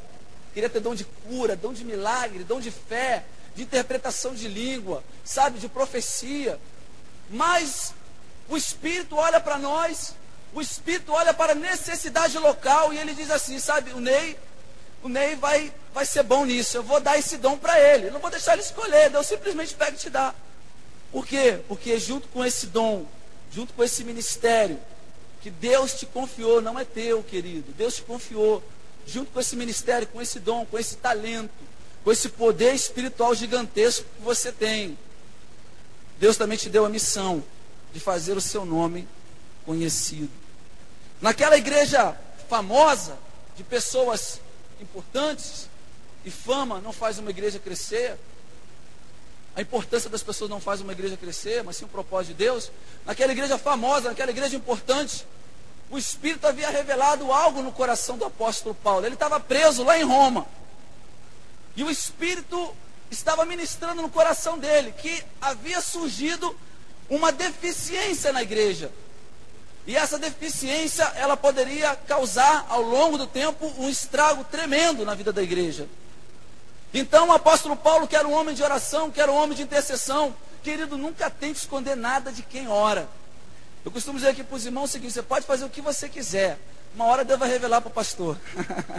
Queria 0.53 0.69
ter 0.69 0.81
dom 0.81 0.95
de 0.95 1.05
cura, 1.05 1.57
dom 1.57 1.73
de 1.73 1.85
milagre, 1.85 2.45
dom 2.45 2.61
de 2.61 2.71
fé, 2.71 3.25
de 3.55 3.63
interpretação 3.63 4.35
de 4.35 4.49
língua, 4.49 5.03
sabe, 5.25 5.59
de 5.59 5.69
profecia. 5.69 6.59
Mas 7.31 7.95
o 8.49 8.57
Espírito 8.57 9.17
olha 9.17 9.41
para 9.41 9.59
nós 9.59 10.15
o 10.55 10.61
Espírito 10.61 11.13
olha 11.13 11.35
para 11.35 11.53
a 11.53 11.55
necessidade 11.55 12.39
local 12.39 12.93
e 12.93 12.99
ele 12.99 13.15
diz 13.15 13.31
assim, 13.31 13.59
sabe, 13.59 13.93
o 13.93 14.01
Ney, 14.01 14.39
o 15.03 15.09
Ney 15.09 15.37
vai, 15.37 15.73
vai 15.93 16.05
ser 16.05 16.23
bom 16.23 16.45
nisso, 16.45 16.77
eu 16.77 16.83
vou 16.83 17.01
dar 17.01 17.19
esse 17.19 17.37
dom 17.37 17.57
para 17.57 17.79
ele. 17.81 18.09
Eu 18.09 18.13
não 18.13 18.21
vou 18.21 18.31
deixar 18.31 18.55
ele 18.55 18.63
escolher, 18.63 19.11
Deus 19.11 19.27
simplesmente 19.27 19.75
pega 19.75 19.93
e 19.93 19.99
te 19.99 20.11
dá. 20.11 20.35
Por 21.13 21.27
quê? 21.27 21.61
Porque 21.69 21.99
junto 21.99 22.29
com 22.29 22.45
esse 22.45 22.67
dom, 22.67 23.07
junto 23.53 23.73
com 23.73 23.85
esse 23.85 24.05
ministério, 24.05 24.79
que 25.41 25.51
Deus 25.51 25.95
te 25.95 26.07
confiou, 26.07 26.61
não 26.61 26.79
é 26.79 26.85
teu, 26.85 27.23
querido. 27.23 27.73
Deus 27.73 27.97
te 27.97 28.03
confiou, 28.03 28.63
junto 29.07 29.31
com 29.31 29.41
esse 29.41 29.55
ministério, 29.55 30.07
com 30.09 30.21
esse 30.21 30.41
dom, 30.41 30.67
com 30.67 30.79
esse 30.79 30.97
talento, 30.97 31.51
com 32.05 32.11
esse 32.11 32.29
poder 32.29 32.75
espiritual 32.75 33.35
gigantesco 33.35 34.05
que 34.17 34.23
você 34.23 34.51
tem. 34.51 34.99
Deus 36.19 36.37
também 36.37 36.59
te 36.59 36.69
deu 36.69 36.85
a 36.85 36.89
missão 36.89 37.43
de 37.93 38.01
fazer 38.01 38.37
o 38.37 38.41
seu 38.41 38.65
nome 38.65 39.07
conhecido. 39.69 40.31
Naquela 41.21 41.59
igreja 41.59 42.17
famosa, 42.49 43.19
de 43.55 43.63
pessoas 43.63 44.41
importantes, 44.81 45.69
e 46.25 46.31
fama 46.31 46.81
não 46.81 46.91
faz 46.91 47.19
uma 47.19 47.29
igreja 47.29 47.59
crescer, 47.59 48.17
a 49.55 49.61
importância 49.61 50.09
das 50.09 50.23
pessoas 50.23 50.49
não 50.49 50.59
faz 50.59 50.81
uma 50.81 50.93
igreja 50.93 51.19
crescer, 51.19 51.63
mas 51.63 51.77
sim 51.77 51.85
o 51.85 51.89
propósito 51.89 52.29
de 52.29 52.45
Deus. 52.45 52.71
Naquela 53.05 53.33
igreja 53.33 53.59
famosa, 53.59 54.09
naquela 54.09 54.31
igreja 54.31 54.57
importante, 54.57 55.27
o 55.91 55.99
Espírito 55.99 56.47
havia 56.47 56.71
revelado 56.71 57.31
algo 57.31 57.61
no 57.61 57.71
coração 57.71 58.17
do 58.17 58.25
apóstolo 58.25 58.75
Paulo. 58.75 59.05
Ele 59.05 59.17
estava 59.17 59.39
preso 59.39 59.85
lá 59.85 59.99
em 59.99 60.05
Roma. 60.05 60.47
E 61.77 61.85
o 61.85 61.91
Espírito 61.91 62.75
estava 63.11 63.45
ministrando 63.45 64.01
no 64.01 64.09
coração 64.09 64.59
dele 64.59 64.93
que 64.93 65.23
havia 65.43 65.83
surgido 65.83 66.57
uma 67.11 67.31
deficiência 67.31 68.33
na 68.33 68.43
igreja. 68.43 68.91
E 69.89 69.97
essa 69.97 70.19
deficiência, 70.19 71.03
ela 71.17 71.35
poderia 71.35 71.97
causar 72.07 72.67
ao 72.69 72.83
longo 72.83 73.17
do 73.17 73.27
tempo 73.27 73.73
um 73.79 73.89
estrago 73.89 74.45
tremendo 74.45 75.03
na 75.03 75.15
vida 75.15 75.33
da 75.33 75.43
igreja. 75.43 75.89
Então 76.93 77.29
o 77.29 77.33
apóstolo 77.33 77.75
Paulo, 77.75 78.07
que 78.07 78.15
era 78.15 78.29
um 78.29 78.35
homem 78.35 78.55
de 78.55 78.63
oração, 78.63 79.11
que 79.11 79.19
era 79.19 79.33
um 79.33 79.35
homem 79.35 79.57
de 79.57 79.63
intercessão, 79.63 80.37
querido, 80.63 80.99
nunca 80.99 81.31
tente 81.31 81.61
esconder 81.61 81.97
nada 81.97 82.31
de 82.31 82.43
quem 82.43 82.69
ora. 82.69 83.09
Eu 83.83 83.91
costumo 83.91 84.19
dizer 84.19 84.33
aqui 84.33 84.45
para 84.45 84.57
os 84.57 84.67
irmãos 84.67 84.91
o 84.91 84.93
seguinte: 84.93 85.15
você 85.15 85.23
pode 85.23 85.47
fazer 85.47 85.65
o 85.65 85.71
que 85.71 85.81
você 85.81 86.07
quiser, 86.07 86.59
uma 86.95 87.07
hora 87.07 87.25
Deus 87.25 87.39
vai 87.39 87.49
revelar 87.49 87.81
para 87.81 87.89
o 87.89 87.93
pastor. 87.93 88.37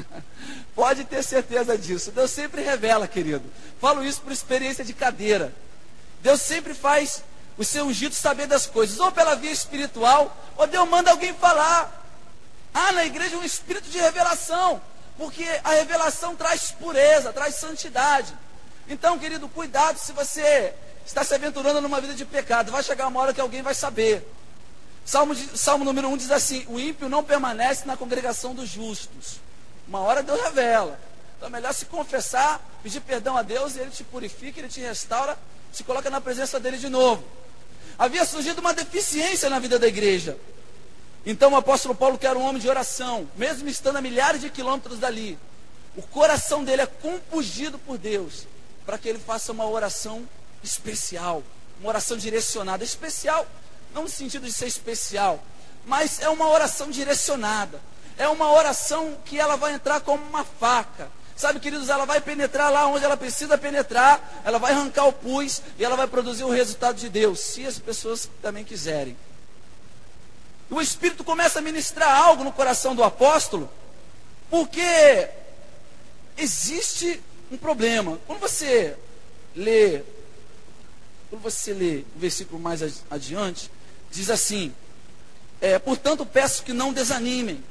pode 0.74 1.04
ter 1.04 1.22
certeza 1.24 1.78
disso. 1.78 2.12
Deus 2.12 2.32
sempre 2.32 2.64
revela, 2.64 3.08
querido. 3.08 3.44
Falo 3.80 4.04
isso 4.04 4.22
por 4.22 4.32
experiência 4.32 4.84
de 4.84 4.94
cadeira. 4.94 5.54
Deus 6.24 6.42
sempre 6.42 6.74
faz 6.74 7.24
o 7.60 7.66
seu 7.66 7.86
ungido 7.86 8.16
saber 8.16 8.48
das 8.48 8.66
coisas, 8.66 8.98
ou 9.02 9.12
pela 9.12 9.36
via 9.36 9.52
espiritual, 9.52 10.34
ou 10.56 10.66
Deus 10.66 10.88
manda 10.88 11.12
alguém 11.12 11.34
falar. 11.34 11.94
Ah, 12.74 12.94
na 12.94 13.04
igreja 13.04 13.36
um 13.36 13.44
espírito 13.44 13.90
de 13.90 14.00
revelação, 14.00 14.82
porque 15.18 15.44
a 15.62 15.72
revelação 15.72 16.38
traz 16.38 16.72
pureza, 16.72 17.34
traz 17.34 17.56
santidade. 17.56 18.34
Então, 18.88 19.20
querido, 19.20 19.50
cuidado 19.50 20.00
se 20.00 20.14
você 20.14 20.74
está 21.06 21.22
se 21.26 21.36
aventurando 21.36 21.82
numa 21.82 22.00
vida 22.00 22.14
de 22.14 22.24
pecado. 22.24 22.72
Vai 22.72 22.82
chegar 22.82 23.08
uma 23.08 23.20
hora 23.20 23.34
que 23.34 23.42
alguém 23.42 23.62
vai 23.62 23.76
saber. 23.76 24.26
Salmo, 25.04 25.36
Salmo 25.36 25.84
número 25.84 26.08
1 26.08 26.16
diz 26.16 26.32
assim: 26.32 26.66
O 26.70 26.80
ímpio 26.80 27.10
não 27.10 27.26
permanece 27.26 27.86
na 27.86 27.98
congregação 27.98 28.56
dos 28.56 28.70
justos. 28.70 29.42
Uma 29.86 30.00
hora 30.00 30.24
Deus 30.24 30.42
revela. 30.42 30.98
Então 31.36 31.50
é 31.50 31.52
melhor 31.52 31.74
se 31.74 31.86
confessar, 31.88 32.62
pedir 32.82 33.02
perdão 33.02 33.36
a 33.36 33.42
Deus, 33.42 33.76
e 33.76 33.80
Ele 33.80 33.92
te 33.92 34.06
purifica, 34.06 34.62
Ele 34.62 34.70
te 34.70 34.80
restaura, 34.80 35.38
se 35.74 35.84
coloca 35.84 36.10
na 36.10 36.22
presença 36.22 36.58
dele 36.58 36.78
de 36.78 36.88
novo 36.88 37.22
havia 38.00 38.24
surgido 38.24 38.62
uma 38.62 38.74
deficiência 38.74 39.50
na 39.50 39.60
vida 39.60 39.78
da 39.78 39.88
igreja. 39.88 40.38
Então 41.26 41.52
o 41.52 41.58
apóstolo 41.58 41.94
Paulo, 41.94 42.18
que 42.18 42.26
era 42.26 42.40
um 42.40 42.44
homem 42.44 42.62
de 42.62 42.70
oração, 42.70 43.30
mesmo 43.36 43.68
estando 43.68 43.98
a 43.98 44.02
milhares 44.02 44.40
de 44.40 44.50
quilômetros 44.50 44.98
dali, 44.98 45.38
o 45.98 46.02
coração 46.02 46.64
dele 46.64 46.84
é 46.84 46.86
compungido 46.86 47.78
por 47.78 47.98
Deus 47.98 48.48
para 48.86 48.98
que 48.98 49.10
ele 49.10 49.20
faça 49.20 49.52
uma 49.52 49.68
oração 49.68 50.28
especial, 50.64 51.44
uma 51.80 51.90
oração 51.90 52.16
direcionada. 52.16 52.84
Especial, 52.84 53.46
não 53.94 54.04
no 54.04 54.10
sentido 54.10 54.46
de 54.46 54.54
ser 54.54 54.68
especial, 54.68 55.44
mas 55.86 56.22
é 56.22 56.30
uma 56.30 56.48
oração 56.48 56.90
direcionada. 56.90 57.82
É 58.18 58.28
uma 58.28 58.52
oração 58.52 59.18
que 59.26 59.38
ela 59.38 59.56
vai 59.58 59.74
entrar 59.74 60.00
como 60.02 60.24
uma 60.24 60.44
faca. 60.44 61.12
Sabe, 61.40 61.62
queridos, 61.62 61.88
ela 61.88 62.06
vai 62.06 62.20
penetrar 62.20 62.70
lá 62.70 62.86
onde 62.88 63.06
ela 63.06 63.16
precisa 63.16 63.58
penetrar, 63.58 64.42
ela 64.44 64.60
vai 64.60 64.74
arrancar 64.74 65.06
o 65.06 65.14
pus 65.14 65.62
e 65.78 65.86
ela 65.86 65.96
vai 65.96 66.06
produzir 66.06 66.44
o 66.44 66.50
resultado 66.50 66.98
de 66.98 67.08
Deus, 67.08 67.40
se 67.40 67.66
as 67.66 67.80
pessoas 67.80 68.30
também 68.42 68.66
quiserem. 68.66 69.16
O 70.70 70.82
Espírito 70.82 71.24
começa 71.24 71.60
a 71.60 71.62
ministrar 71.62 72.14
algo 72.14 72.44
no 72.44 72.52
coração 72.52 72.94
do 72.94 73.06
apóstolo, 73.06 73.72
porque 74.50 75.30
existe 76.38 77.22
um 77.50 77.56
problema. 77.56 78.20
Quando 78.28 78.42
você 78.42 78.98
lê, 79.56 80.04
quando 81.30 81.42
você 81.42 81.72
lê 81.72 82.04
o 82.18 82.20
versículo 82.20 82.60
mais 82.60 82.82
adiante, 83.10 83.72
diz 84.12 84.30
assim: 84.30 84.76
é, 85.62 85.80
portanto, 85.80 86.26
peço 86.26 86.64
que 86.64 86.74
não 86.74 86.92
desanimem 86.92 87.64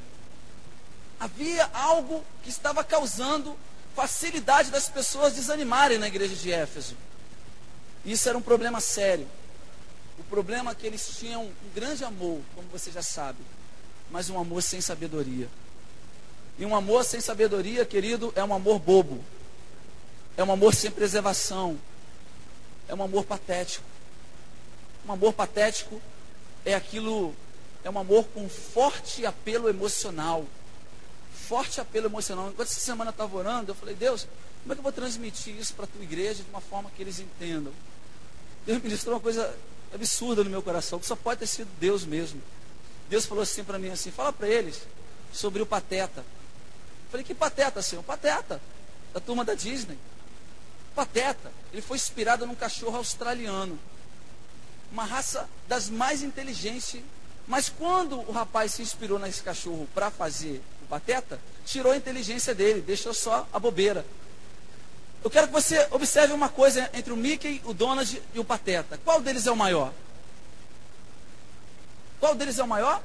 havia 1.18 1.68
algo 1.72 2.24
que 2.42 2.50
estava 2.50 2.84
causando 2.84 3.56
facilidade 3.94 4.70
das 4.70 4.88
pessoas 4.88 5.34
desanimarem 5.34 5.98
na 5.98 6.06
igreja 6.06 6.34
de 6.34 6.52
Éfeso. 6.52 6.96
Isso 8.04 8.28
era 8.28 8.38
um 8.38 8.42
problema 8.42 8.80
sério. 8.80 9.26
O 10.18 10.22
problema 10.24 10.70
é 10.70 10.74
que 10.74 10.86
eles 10.86 11.16
tinham 11.18 11.44
um 11.44 11.70
grande 11.74 12.04
amor, 12.04 12.40
como 12.54 12.68
você 12.68 12.90
já 12.90 13.02
sabe, 13.02 13.38
mas 14.10 14.30
um 14.30 14.38
amor 14.38 14.62
sem 14.62 14.80
sabedoria. 14.80 15.48
E 16.58 16.66
um 16.66 16.74
amor 16.74 17.04
sem 17.04 17.20
sabedoria, 17.20 17.84
querido, 17.84 18.32
é 18.34 18.42
um 18.42 18.52
amor 18.52 18.78
bobo. 18.78 19.24
É 20.36 20.42
um 20.42 20.52
amor 20.52 20.74
sem 20.74 20.90
preservação. 20.90 21.78
É 22.88 22.94
um 22.94 23.02
amor 23.02 23.24
patético. 23.24 23.84
Um 25.06 25.12
amor 25.12 25.32
patético 25.32 26.00
é 26.64 26.74
aquilo, 26.74 27.34
é 27.84 27.90
um 27.90 27.98
amor 27.98 28.24
com 28.34 28.48
forte 28.48 29.24
apelo 29.24 29.68
emocional 29.68 30.44
forte 31.48 31.80
apelo 31.80 32.06
emocional. 32.06 32.50
Enquanto 32.50 32.68
essa 32.68 32.80
semana 32.80 33.08
eu 33.08 33.12
estava 33.12 33.34
orando, 33.36 33.70
eu 33.70 33.74
falei, 33.74 33.94
Deus, 33.94 34.26
Como 34.62 34.72
é 34.72 34.76
que 34.76 34.80
eu 34.80 34.82
vou 34.82 34.92
transmitir 34.92 35.56
isso 35.56 35.72
para 35.72 35.84
a 35.84 35.88
tua 35.88 36.02
igreja 36.02 36.42
de 36.42 36.50
uma 36.50 36.60
forma 36.60 36.90
que 36.94 37.00
eles 37.00 37.18
entendam? 37.20 37.72
Deus 38.66 38.82
ministrou 38.82 39.14
uma 39.14 39.20
coisa 39.20 39.54
absurda 39.94 40.44
no 40.44 40.50
meu 40.50 40.62
coração, 40.62 40.98
que 40.98 41.06
só 41.06 41.16
pode 41.16 41.40
ter 41.40 41.46
sido 41.46 41.68
Deus 41.80 42.04
mesmo. 42.04 42.42
Deus 43.08 43.24
falou 43.24 43.42
assim 43.42 43.64
para 43.64 43.78
mim 43.78 43.88
assim, 43.88 44.10
fala 44.10 44.30
para 44.30 44.46
eles 44.46 44.82
sobre 45.32 45.62
o 45.62 45.66
Pateta. 45.66 46.20
Eu 46.20 47.10
falei, 47.10 47.24
que 47.24 47.34
Pateta, 47.34 47.80
senhor? 47.80 48.02
Pateta, 48.02 48.60
da 49.14 49.20
turma 49.20 49.42
da 49.42 49.54
Disney. 49.54 49.96
Pateta, 50.94 51.50
ele 51.72 51.80
foi 51.80 51.96
inspirado 51.96 52.46
num 52.46 52.54
cachorro 52.54 52.96
australiano. 52.98 53.78
Uma 54.92 55.04
raça 55.04 55.48
das 55.66 55.88
mais 55.88 56.22
inteligentes. 56.22 57.00
Mas 57.46 57.70
quando 57.70 58.20
o 58.28 58.32
rapaz 58.32 58.72
se 58.74 58.82
inspirou 58.82 59.18
nesse 59.18 59.42
cachorro 59.42 59.88
para 59.94 60.10
fazer 60.10 60.60
Pateta, 60.88 61.38
tirou 61.64 61.92
a 61.92 61.96
inteligência 61.96 62.54
dele, 62.54 62.80
deixou 62.80 63.12
só 63.12 63.46
a 63.52 63.58
bobeira. 63.58 64.04
Eu 65.22 65.30
quero 65.30 65.48
que 65.48 65.52
você 65.52 65.86
observe 65.90 66.32
uma 66.32 66.48
coisa 66.48 66.88
entre 66.94 67.12
o 67.12 67.16
Mickey, 67.16 67.60
o 67.64 67.74
Donald 67.74 68.22
e 68.32 68.38
o 68.38 68.44
Pateta. 68.44 68.98
Qual 69.04 69.20
deles 69.20 69.46
é 69.46 69.50
o 69.50 69.56
maior? 69.56 69.92
Qual 72.20 72.34
deles 72.34 72.58
é 72.58 72.62
o 72.62 72.68
maior? 72.68 73.02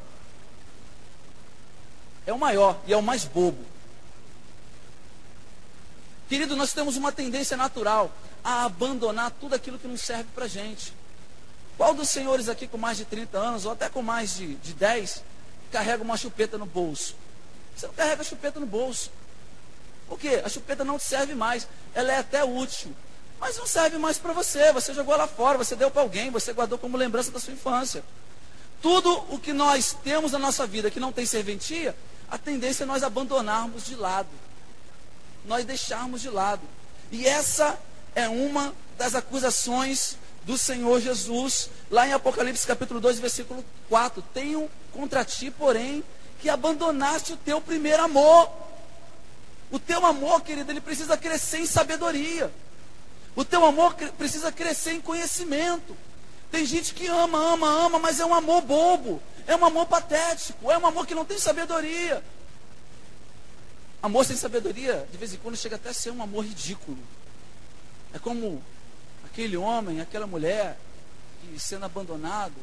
É 2.25 2.31
o 2.31 2.39
maior 2.39 2.79
e 2.87 2.93
é 2.93 2.97
o 2.97 3.01
mais 3.01 3.25
bobo. 3.25 3.65
Querido, 6.29 6.55
nós 6.55 6.71
temos 6.73 6.95
uma 6.95 7.11
tendência 7.11 7.57
natural 7.57 8.11
a 8.43 8.65
abandonar 8.65 9.31
tudo 9.31 9.55
aquilo 9.55 9.77
que 9.77 9.87
não 9.87 9.97
serve 9.97 10.29
para 10.33 10.47
gente. 10.47 10.93
Qual 11.77 11.93
dos 11.93 12.09
senhores 12.09 12.47
aqui 12.47 12.67
com 12.67 12.77
mais 12.77 12.97
de 12.97 13.05
30 13.05 13.37
anos, 13.37 13.65
ou 13.65 13.71
até 13.71 13.89
com 13.89 14.01
mais 14.01 14.35
de, 14.35 14.55
de 14.55 14.73
10, 14.73 15.23
carrega 15.71 16.03
uma 16.03 16.17
chupeta 16.17 16.57
no 16.57 16.65
bolso? 16.65 17.15
Você 17.75 17.87
não 17.87 17.93
carrega 17.93 18.21
a 18.21 18.25
chupeta 18.25 18.59
no 18.59 18.65
bolso. 18.65 19.11
Por 20.07 20.19
quê? 20.19 20.41
A 20.43 20.49
chupeta 20.49 20.83
não 20.83 20.97
te 20.97 21.05
serve 21.05 21.33
mais. 21.33 21.67
Ela 21.93 22.13
é 22.13 22.17
até 22.17 22.43
útil. 22.43 22.93
Mas 23.39 23.57
não 23.57 23.65
serve 23.65 23.97
mais 23.97 24.17
para 24.17 24.33
você. 24.33 24.71
Você 24.71 24.93
jogou 24.93 25.15
lá 25.15 25.27
fora, 25.27 25.57
você 25.57 25.75
deu 25.75 25.89
para 25.89 26.01
alguém, 26.01 26.29
você 26.29 26.53
guardou 26.53 26.77
como 26.77 26.97
lembrança 26.97 27.31
da 27.31 27.39
sua 27.39 27.53
infância. 27.53 28.03
Tudo 28.81 29.25
o 29.29 29.39
que 29.39 29.53
nós 29.53 29.95
temos 30.03 30.33
na 30.33 30.39
nossa 30.39 30.67
vida 30.67 30.91
que 30.91 30.99
não 30.99 31.11
tem 31.11 31.25
serventia, 31.25 31.95
a 32.29 32.37
tendência 32.37 32.83
é 32.83 32.85
nós 32.85 33.03
abandonarmos 33.03 33.85
de 33.85 33.95
lado. 33.95 34.29
Nós 35.45 35.65
deixarmos 35.65 36.21
de 36.21 36.29
lado. 36.29 36.61
E 37.11 37.25
essa 37.25 37.79
é 38.15 38.27
uma 38.27 38.73
das 38.97 39.15
acusações 39.15 40.17
do 40.43 40.57
Senhor 40.57 40.99
Jesus, 40.99 41.69
lá 41.89 42.07
em 42.07 42.13
Apocalipse 42.13 42.67
capítulo 42.67 42.99
2, 42.99 43.19
versículo 43.19 43.63
4. 43.89 44.21
Tenho 44.33 44.69
contra 44.91 45.23
ti, 45.23 45.49
porém, 45.49 46.03
que 46.43 46.49
abandonaste 46.49 47.31
o 47.31 47.37
teu 47.37 47.61
primeiro 47.61 48.03
amor. 48.03 48.51
O 49.71 49.79
teu 49.79 50.05
amor, 50.05 50.41
querido, 50.41 50.69
ele 50.69 50.81
precisa 50.81 51.15
crescer 51.15 51.59
em 51.59 51.65
sabedoria. 51.65 52.51
O 53.33 53.45
teu 53.45 53.63
amor 53.63 53.95
precisa 54.17 54.51
crescer 54.51 54.91
em 54.91 54.99
conhecimento. 54.99 55.95
Tem 56.51 56.65
gente 56.65 56.93
que 56.93 57.07
ama, 57.07 57.37
ama, 57.37 57.85
ama, 57.85 57.97
mas 57.97 58.19
é 58.19 58.25
um 58.25 58.33
amor 58.33 58.61
bobo. 58.61 59.23
É 59.47 59.55
um 59.55 59.63
amor 59.63 59.85
patético. 59.85 60.69
É 60.69 60.77
um 60.77 60.85
amor 60.85 61.07
que 61.07 61.15
não 61.15 61.23
tem 61.23 61.39
sabedoria. 61.39 62.21
Amor 64.01 64.25
sem 64.25 64.35
sabedoria, 64.35 65.07
de 65.09 65.17
vez 65.17 65.33
em 65.33 65.37
quando, 65.37 65.55
chega 65.55 65.77
até 65.77 65.91
a 65.91 65.93
ser 65.93 66.11
um 66.11 66.21
amor 66.21 66.43
ridículo. 66.43 66.99
É 68.13 68.19
como 68.19 68.61
aquele 69.23 69.55
homem, 69.55 70.01
aquela 70.01 70.27
mulher, 70.27 70.77
que 71.39 71.57
sendo 71.57 71.85
abandonado, 71.85 72.57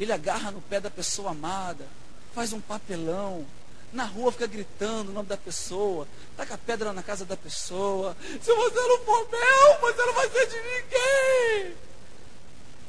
ele 0.00 0.10
agarra 0.10 0.50
no 0.50 0.62
pé 0.62 0.80
da 0.80 0.90
pessoa 0.90 1.32
amada, 1.32 1.86
faz 2.34 2.52
um 2.52 2.60
papelão, 2.60 3.46
na 3.92 4.04
rua 4.04 4.32
fica 4.32 4.46
gritando 4.46 5.10
o 5.10 5.14
nome 5.14 5.28
da 5.28 5.36
pessoa, 5.36 6.06
taca 6.36 6.58
pedra 6.58 6.92
na 6.92 7.02
casa 7.02 7.24
da 7.24 7.36
pessoa. 7.36 8.16
Se 8.42 8.52
você 8.52 8.80
não 8.80 8.98
for 9.04 9.28
meu, 9.30 9.80
você 9.80 10.04
não 10.04 10.12
vai 10.14 10.28
ser 10.28 10.46
de 10.48 10.56
ninguém. 10.56 11.76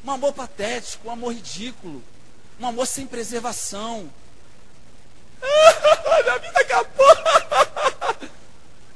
Um 0.03 0.11
amor 0.11 0.33
patético, 0.33 1.07
um 1.07 1.11
amor 1.11 1.33
ridículo, 1.33 2.03
um 2.59 2.67
amor 2.67 2.87
sem 2.87 3.05
preservação. 3.05 4.09
Minha 6.23 6.39
vida 6.39 6.59
acabou. 6.59 7.05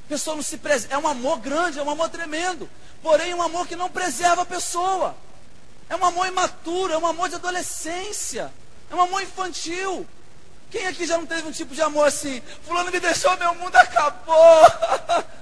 Pessoa 0.10 0.36
não 0.36 0.41
se 0.41 0.58
preserva. 0.58 0.95
É 0.95 0.97
um 0.97 1.08
amor 1.08 1.38
grande, 1.38 1.78
é 1.78 1.84
um 1.84 1.89
amor 1.89 2.10
tremendo. 2.10 2.67
Porém, 3.04 3.36
um 3.36 3.41
amor 3.41 3.67
que 3.67 3.76
não 3.76 3.89
preserva 3.89 4.41
a 4.41 4.45
pessoa. 4.45 5.15
É 5.88 5.95
um 5.95 6.04
amor 6.04 6.28
imaturo, 6.28 6.91
é 6.91 6.97
um 6.97 7.06
amor 7.06 7.30
de 7.30 7.36
adolescência. 7.36 8.52
É 8.89 8.95
um 8.95 9.02
amor 9.02 9.21
infantil. 9.21 10.08
Quem 10.71 10.86
aqui 10.88 11.05
já 11.05 11.17
não 11.17 11.25
teve 11.25 11.47
um 11.47 11.51
tipo 11.51 11.73
de 11.73 11.82
amor 11.82 12.08
assim? 12.08 12.41
Fulano 12.63 12.91
me 12.91 12.99
deixou, 12.99 13.36
meu 13.38 13.55
mundo 13.55 13.75
acabou. 13.75 15.25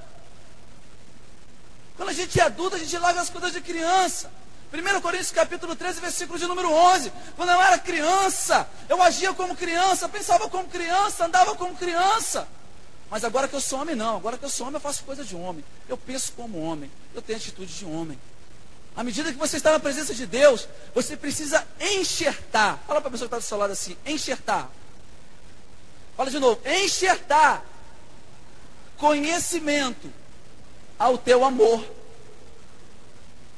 Quando 1.97 2.09
a 2.09 2.13
gente 2.13 2.39
é 2.39 2.43
adulto, 2.43 2.75
a 2.75 2.79
gente 2.79 2.97
larga 2.97 3.21
as 3.21 3.29
coisas 3.29 3.51
de 3.51 3.59
criança. 3.59 4.31
1 4.71 5.01
Coríntios 5.01 5.31
capítulo 5.31 5.75
13, 5.75 5.99
versículo 5.99 6.37
de 6.37 6.45
número 6.45 6.71
11. 6.71 7.11
Quando 7.35 7.49
eu 7.49 7.61
era 7.61 7.79
criança, 7.79 8.67
eu 8.87 9.01
agia 9.01 9.33
como 9.33 9.55
criança, 9.55 10.07
pensava 10.07 10.49
como 10.49 10.65
criança, 10.65 11.25
andava 11.25 11.55
como 11.55 11.75
criança. 11.75 12.47
Mas 13.09 13.23
agora 13.23 13.47
que 13.47 13.55
eu 13.55 13.61
sou 13.61 13.79
homem, 13.81 13.95
não. 13.95 14.17
Agora 14.17 14.37
que 14.37 14.45
eu 14.45 14.49
sou 14.49 14.67
homem, 14.67 14.75
eu 14.75 14.81
faço 14.81 15.03
coisa 15.03 15.23
de 15.23 15.35
homem. 15.35 15.63
Eu 15.87 15.97
penso 15.97 16.33
como 16.33 16.61
homem. 16.61 16.91
Eu 17.15 17.21
tenho 17.21 17.37
atitude 17.37 17.73
de 17.73 17.85
homem. 17.85 18.19
À 18.95 19.03
medida 19.03 19.31
que 19.31 19.37
você 19.37 19.57
está 19.57 19.71
na 19.71 19.79
presença 19.79 20.13
de 20.13 20.25
Deus, 20.25 20.67
você 20.93 21.15
precisa 21.15 21.65
enxertar. 21.79 22.83
Fala 22.85 22.99
para 22.99 23.09
a 23.09 23.11
pessoa 23.11 23.29
que 23.29 23.35
está 23.35 23.37
do 23.37 23.47
seu 23.47 23.57
lado 23.57 23.71
assim: 23.71 23.95
enxertar. 24.05 24.69
Fala 26.17 26.31
de 26.31 26.39
novo: 26.39 26.59
enxertar 26.65 27.63
conhecimento 28.97 30.11
ao 30.97 31.17
teu 31.17 31.45
amor. 31.45 31.85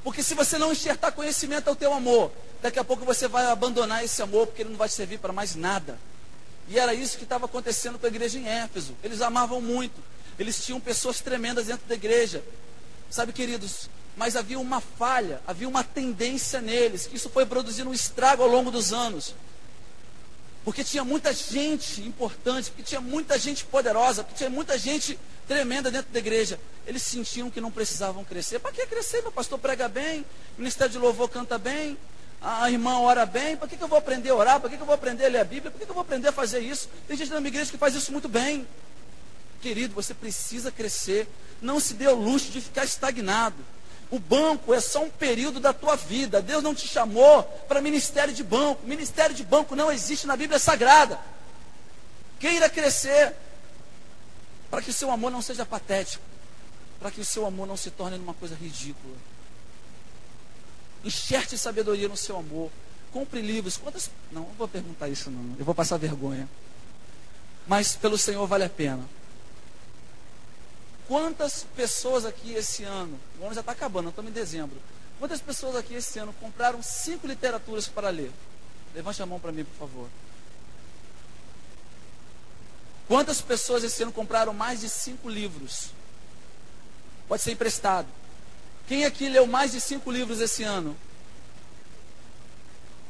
Porque 0.04 0.22
se 0.22 0.36
você 0.36 0.58
não 0.58 0.72
enxertar 0.72 1.14
conhecimento 1.14 1.70
ao 1.70 1.76
teu 1.76 1.94
amor, 1.94 2.32
daqui 2.62 2.78
a 2.78 2.84
pouco 2.84 3.06
você 3.06 3.28
vai 3.28 3.46
abandonar 3.46 4.04
esse 4.04 4.22
amor, 4.22 4.48
porque 4.48 4.62
ele 4.62 4.72
não 4.72 4.78
vai 4.78 4.90
servir 4.90 5.20
para 5.20 5.32
mais 5.32 5.56
nada. 5.56 5.98
E 6.68 6.78
era 6.78 6.94
isso 6.94 7.18
que 7.18 7.24
estava 7.24 7.46
acontecendo 7.46 7.98
com 7.98 8.06
a 8.06 8.10
igreja 8.10 8.38
em 8.38 8.48
Éfeso. 8.48 8.96
Eles 9.04 9.22
amavam 9.22 9.62
muito. 9.62 10.04
Eles 10.38 10.64
tinham 10.64 10.80
pessoas 10.80 11.20
tremendas 11.20 11.68
dentro 11.68 11.88
da 11.88 11.96
igreja. 11.96 12.44
Sabe, 13.10 13.34
queridos, 13.34 13.90
mas 14.16 14.36
havia 14.36 14.60
uma 14.60 14.80
falha, 14.80 15.42
havia 15.48 15.68
uma 15.68 15.84
tendência 15.84 16.62
neles, 16.62 17.08
que 17.08 17.16
isso 17.16 17.30
foi 17.30 17.46
produzindo 17.46 17.90
um 17.90 17.94
estrago 17.94 18.44
ao 18.44 18.50
longo 18.50 18.70
dos 18.70 18.94
anos. 18.94 19.34
Porque 20.70 20.84
tinha 20.84 21.04
muita 21.04 21.34
gente 21.34 22.00
importante, 22.02 22.70
porque 22.70 22.84
tinha 22.84 23.02
muita 23.02 23.40
gente 23.40 23.66
poderosa, 23.66 24.24
porque 24.24 24.38
tinha 24.38 24.52
muita 24.52 24.78
gente 24.78 25.18
tremenda 25.48 25.90
dentro 25.90 26.14
da 26.14 26.20
igreja. 26.20 26.60
Eles 26.86 27.02
sentiam 27.02 27.50
que 27.50 27.60
não 27.60 27.72
precisavam 27.72 28.24
crescer. 28.24 28.60
Para 28.60 28.72
que 28.72 28.86
crescer? 28.86 29.24
Meu 29.24 29.32
pastor 29.32 29.58
prega 29.58 29.88
bem, 29.90 30.24
o 30.56 30.60
ministério 30.60 30.92
de 30.92 31.00
louvor 31.00 31.28
canta 31.28 31.58
bem, 31.58 31.98
a 32.40 32.70
irmã 32.70 33.00
ora 33.00 33.26
bem. 33.26 33.58
Para 33.58 33.68
que, 33.68 33.78
que 33.78 33.84
eu 33.84 33.88
vou 33.88 33.98
aprender 33.98 34.30
a 34.30 34.36
orar? 34.36 34.60
Para 34.60 34.70
que, 34.70 34.76
que 34.76 34.84
eu 34.84 34.86
vou 34.86 34.94
aprender 34.94 35.26
a 35.26 35.30
ler 35.30 35.40
a 35.40 35.44
Bíblia? 35.44 35.72
Para 35.72 35.80
que, 35.80 35.86
que 35.86 35.90
eu 35.90 35.96
vou 35.96 36.04
aprender 36.04 36.28
a 36.28 36.32
fazer 36.32 36.60
isso? 36.60 36.88
Tem 37.08 37.18
gente 37.18 37.32
na 37.32 37.40
minha 37.40 37.50
igreja 37.50 37.72
que 37.72 37.78
faz 37.80 37.96
isso 37.96 38.12
muito 38.12 38.30
bem. 38.30 38.68
Querido, 39.64 39.96
você 39.96 40.14
precisa 40.14 40.72
crescer. 40.72 41.28
Não 41.60 41.80
se 41.80 41.96
dê 41.96 42.08
o 42.08 42.14
luxo 42.14 42.52
de 42.52 42.62
ficar 42.62 42.86
estagnado. 42.86 43.58
O 44.12 44.18
banco 44.18 44.74
é 44.74 44.80
só 44.80 45.04
um 45.04 45.10
período 45.10 45.60
da 45.60 45.72
tua 45.72 45.96
vida. 45.96 46.42
Deus 46.42 46.64
não 46.64 46.74
te 46.74 46.88
chamou 46.88 47.44
para 47.68 47.82
ministério 47.82 48.34
de 48.34 48.44
banco. 48.44 48.86
Ministério 48.86 49.36
de 49.36 49.44
banco 49.44 49.76
não 49.76 49.92
existe 49.92 50.26
na 50.26 50.36
Bíblia 50.36 50.58
Sagrada. 50.58 51.20
Queira 52.40 52.70
crescer 52.70 53.36
para 54.72 54.82
que 54.82 54.90
o 54.90 54.94
seu 54.94 55.12
amor 55.12 55.32
não 55.32 55.42
seja 55.42 55.66
patético, 55.66 56.24
para 57.00 57.12
que 57.12 57.22
o 57.22 57.26
seu 57.26 57.46
amor 57.46 57.68
não 57.68 57.78
se 57.78 57.92
torne 57.92 58.18
uma 58.18 58.34
coisa 58.34 58.56
ridícula. 58.56 59.16
Enxerte 61.04 61.58
sabedoria 61.58 62.08
no 62.08 62.18
seu 62.18 62.38
amor. 62.38 62.72
Compre 63.12 63.42
livros. 63.42 63.78
Quantas. 63.78 64.10
Não, 64.32 64.42
não 64.42 64.54
vou 64.58 64.68
perguntar 64.68 65.08
isso, 65.08 65.30
não. 65.30 65.56
Eu 65.58 65.66
vou 65.66 65.76
passar 65.76 65.98
vergonha. 65.98 66.48
Mas 67.68 67.96
pelo 67.96 68.18
Senhor 68.18 68.46
vale 68.48 68.64
a 68.64 68.70
pena. 68.70 69.04
Quantas 71.10 71.66
pessoas 71.76 72.24
aqui 72.24 72.54
esse 72.54 72.84
ano, 72.84 73.20
o 73.40 73.46
ano 73.46 73.56
já 73.56 73.62
está 73.62 73.72
acabando, 73.72 74.10
estamos 74.10 74.30
em 74.30 74.34
dezembro. 74.34 74.78
Quantas 75.18 75.42
pessoas 75.42 75.76
aqui 75.76 75.96
esse 75.96 76.20
ano 76.20 76.32
compraram 76.34 76.84
cinco 76.84 77.26
literaturas 77.26 77.88
para 77.88 78.10
ler? 78.10 78.32
Levante 78.94 79.20
a 79.20 79.26
mão 79.26 79.40
para 79.40 79.52
mim, 79.52 79.64
por 79.64 79.76
favor. 79.76 80.08
Quantas 83.08 83.42
pessoas 83.42 83.84
esse 83.84 84.04
ano 84.04 84.12
compraram 84.12 84.54
mais 84.54 84.82
de 84.82 84.88
cinco 84.88 85.28
livros? 85.28 85.90
Pode 87.28 87.42
ser 87.42 87.54
emprestado. 87.54 88.08
Quem 88.88 89.04
aqui 89.04 89.28
leu 89.30 89.48
mais 89.48 89.72
de 89.72 89.82
cinco 89.82 90.12
livros 90.12 90.40
esse 90.40 90.62
ano? 90.62 90.96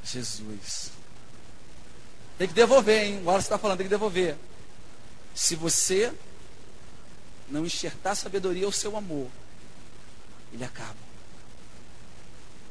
Jesus. 0.05 0.89
Tem 2.37 2.47
que 2.47 2.53
devolver, 2.53 3.03
hein? 3.03 3.17
Agora 3.17 3.41
você 3.41 3.47
está 3.47 3.57
falando, 3.57 3.79
tem 3.79 3.87
que 3.87 3.89
devolver. 3.89 4.37
Se 5.35 5.53
você 5.57 6.13
não 7.49 7.65
enxertar 7.65 8.15
sabedoria 8.15 8.65
ao 8.65 8.71
seu 8.71 8.95
amor, 8.95 9.27
ele 10.53 10.63
acaba. 10.63 11.09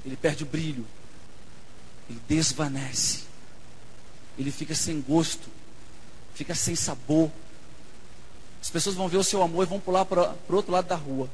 Ele 0.05 0.17
perde 0.17 0.43
o 0.43 0.47
brilho. 0.47 0.87
Ele 2.09 2.21
desvanece. 2.29 3.25
Ele 4.39 4.51
fica 4.51 4.75
sem 4.75 5.01
gosto. 5.01 5.49
Fica 6.35 6.55
sem 6.55 6.75
sabor. 6.75 7.31
As 8.61 8.71
pessoas 8.71 8.97
vão 8.97 9.09
ver 9.09 9.19
o 9.19 9.25
seu 9.25 9.43
amor 9.43 9.65
e 9.65 9.69
vão 9.69 9.81
pular 9.81 10.05
para 10.05 10.35
o 10.49 10.55
outro 10.55 10.73
lado 10.73 10.87
da 10.87 10.97
rua. 10.97 11.29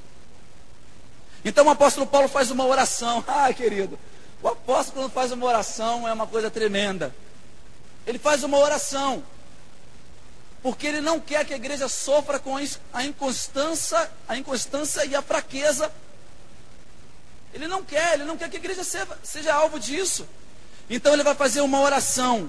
Então 1.45 1.67
o 1.67 1.71
apóstolo 1.71 2.07
Paulo 2.07 2.29
faz 2.29 2.51
uma 2.51 2.65
oração. 2.65 3.23
Ah, 3.29 3.53
querido, 3.53 3.99
o 4.43 4.49
apóstolo 4.49 5.03
quando 5.03 5.13
faz 5.13 5.33
uma 5.33 5.47
oração 5.47 6.09
é 6.09 6.13
uma 6.13 6.27
coisa 6.27 6.51
tremenda. 6.51 7.15
Ele 8.07 8.19
faz 8.19 8.43
uma 8.43 8.59
oração. 8.59 9.23
Porque 10.65 10.87
ele 10.87 11.03
não 11.03 11.21
quer 11.21 11.45
que 11.45 11.53
a 11.53 11.57
igreja 11.57 11.89
sofra 11.89 12.39
com 12.39 12.57
a 12.91 13.05
inconstância, 13.05 14.11
a 14.27 14.35
inconstância 14.35 15.05
e 15.05 15.15
a 15.15 15.21
fraqueza. 15.21 15.93
Ele 17.53 17.69
não 17.69 17.85
quer, 17.85 18.15
ele 18.15 18.25
não 18.25 18.35
quer 18.35 18.49
que 18.49 18.57
a 18.57 18.61
igreja 18.61 18.83
seja, 18.83 19.07
seja 19.23 19.53
alvo 19.53 19.79
disso. 19.79 20.27
Então 20.89 21.13
ele 21.13 21.23
vai 21.23 21.35
fazer 21.35 21.61
uma 21.61 21.79
oração. 21.83 22.49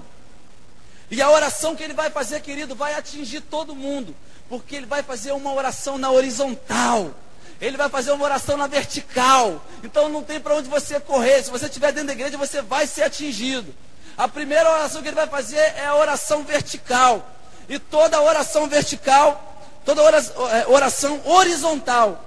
E 1.10 1.20
a 1.20 1.28
oração 1.28 1.76
que 1.76 1.82
ele 1.82 1.92
vai 1.92 2.08
fazer, 2.08 2.40
querido, 2.40 2.74
vai 2.74 2.94
atingir 2.94 3.42
todo 3.42 3.76
mundo. 3.76 4.16
Porque 4.48 4.76
ele 4.76 4.86
vai 4.86 5.02
fazer 5.02 5.32
uma 5.32 5.52
oração 5.52 5.98
na 5.98 6.10
horizontal. 6.10 7.14
Ele 7.60 7.76
vai 7.76 7.90
fazer 7.90 8.12
uma 8.12 8.24
oração 8.24 8.56
na 8.56 8.66
vertical. 8.66 9.62
Então 9.84 10.08
não 10.08 10.22
tem 10.22 10.40
para 10.40 10.54
onde 10.54 10.70
você 10.70 10.98
correr. 10.98 11.42
Se 11.42 11.50
você 11.50 11.66
estiver 11.66 11.92
dentro 11.92 12.06
da 12.06 12.14
igreja, 12.14 12.38
você 12.38 12.62
vai 12.62 12.86
ser 12.86 13.02
atingido. 13.02 13.74
A 14.16 14.26
primeira 14.26 14.72
oração 14.72 15.02
que 15.02 15.08
ele 15.08 15.16
vai 15.16 15.26
fazer 15.26 15.58
é 15.58 15.84
a 15.84 15.94
oração 15.94 16.44
vertical. 16.44 17.35
E 17.68 17.78
toda 17.78 18.20
oração 18.20 18.68
vertical, 18.68 19.62
toda 19.84 20.02
é, 20.02 20.66
oração 20.68 21.20
horizontal, 21.26 22.24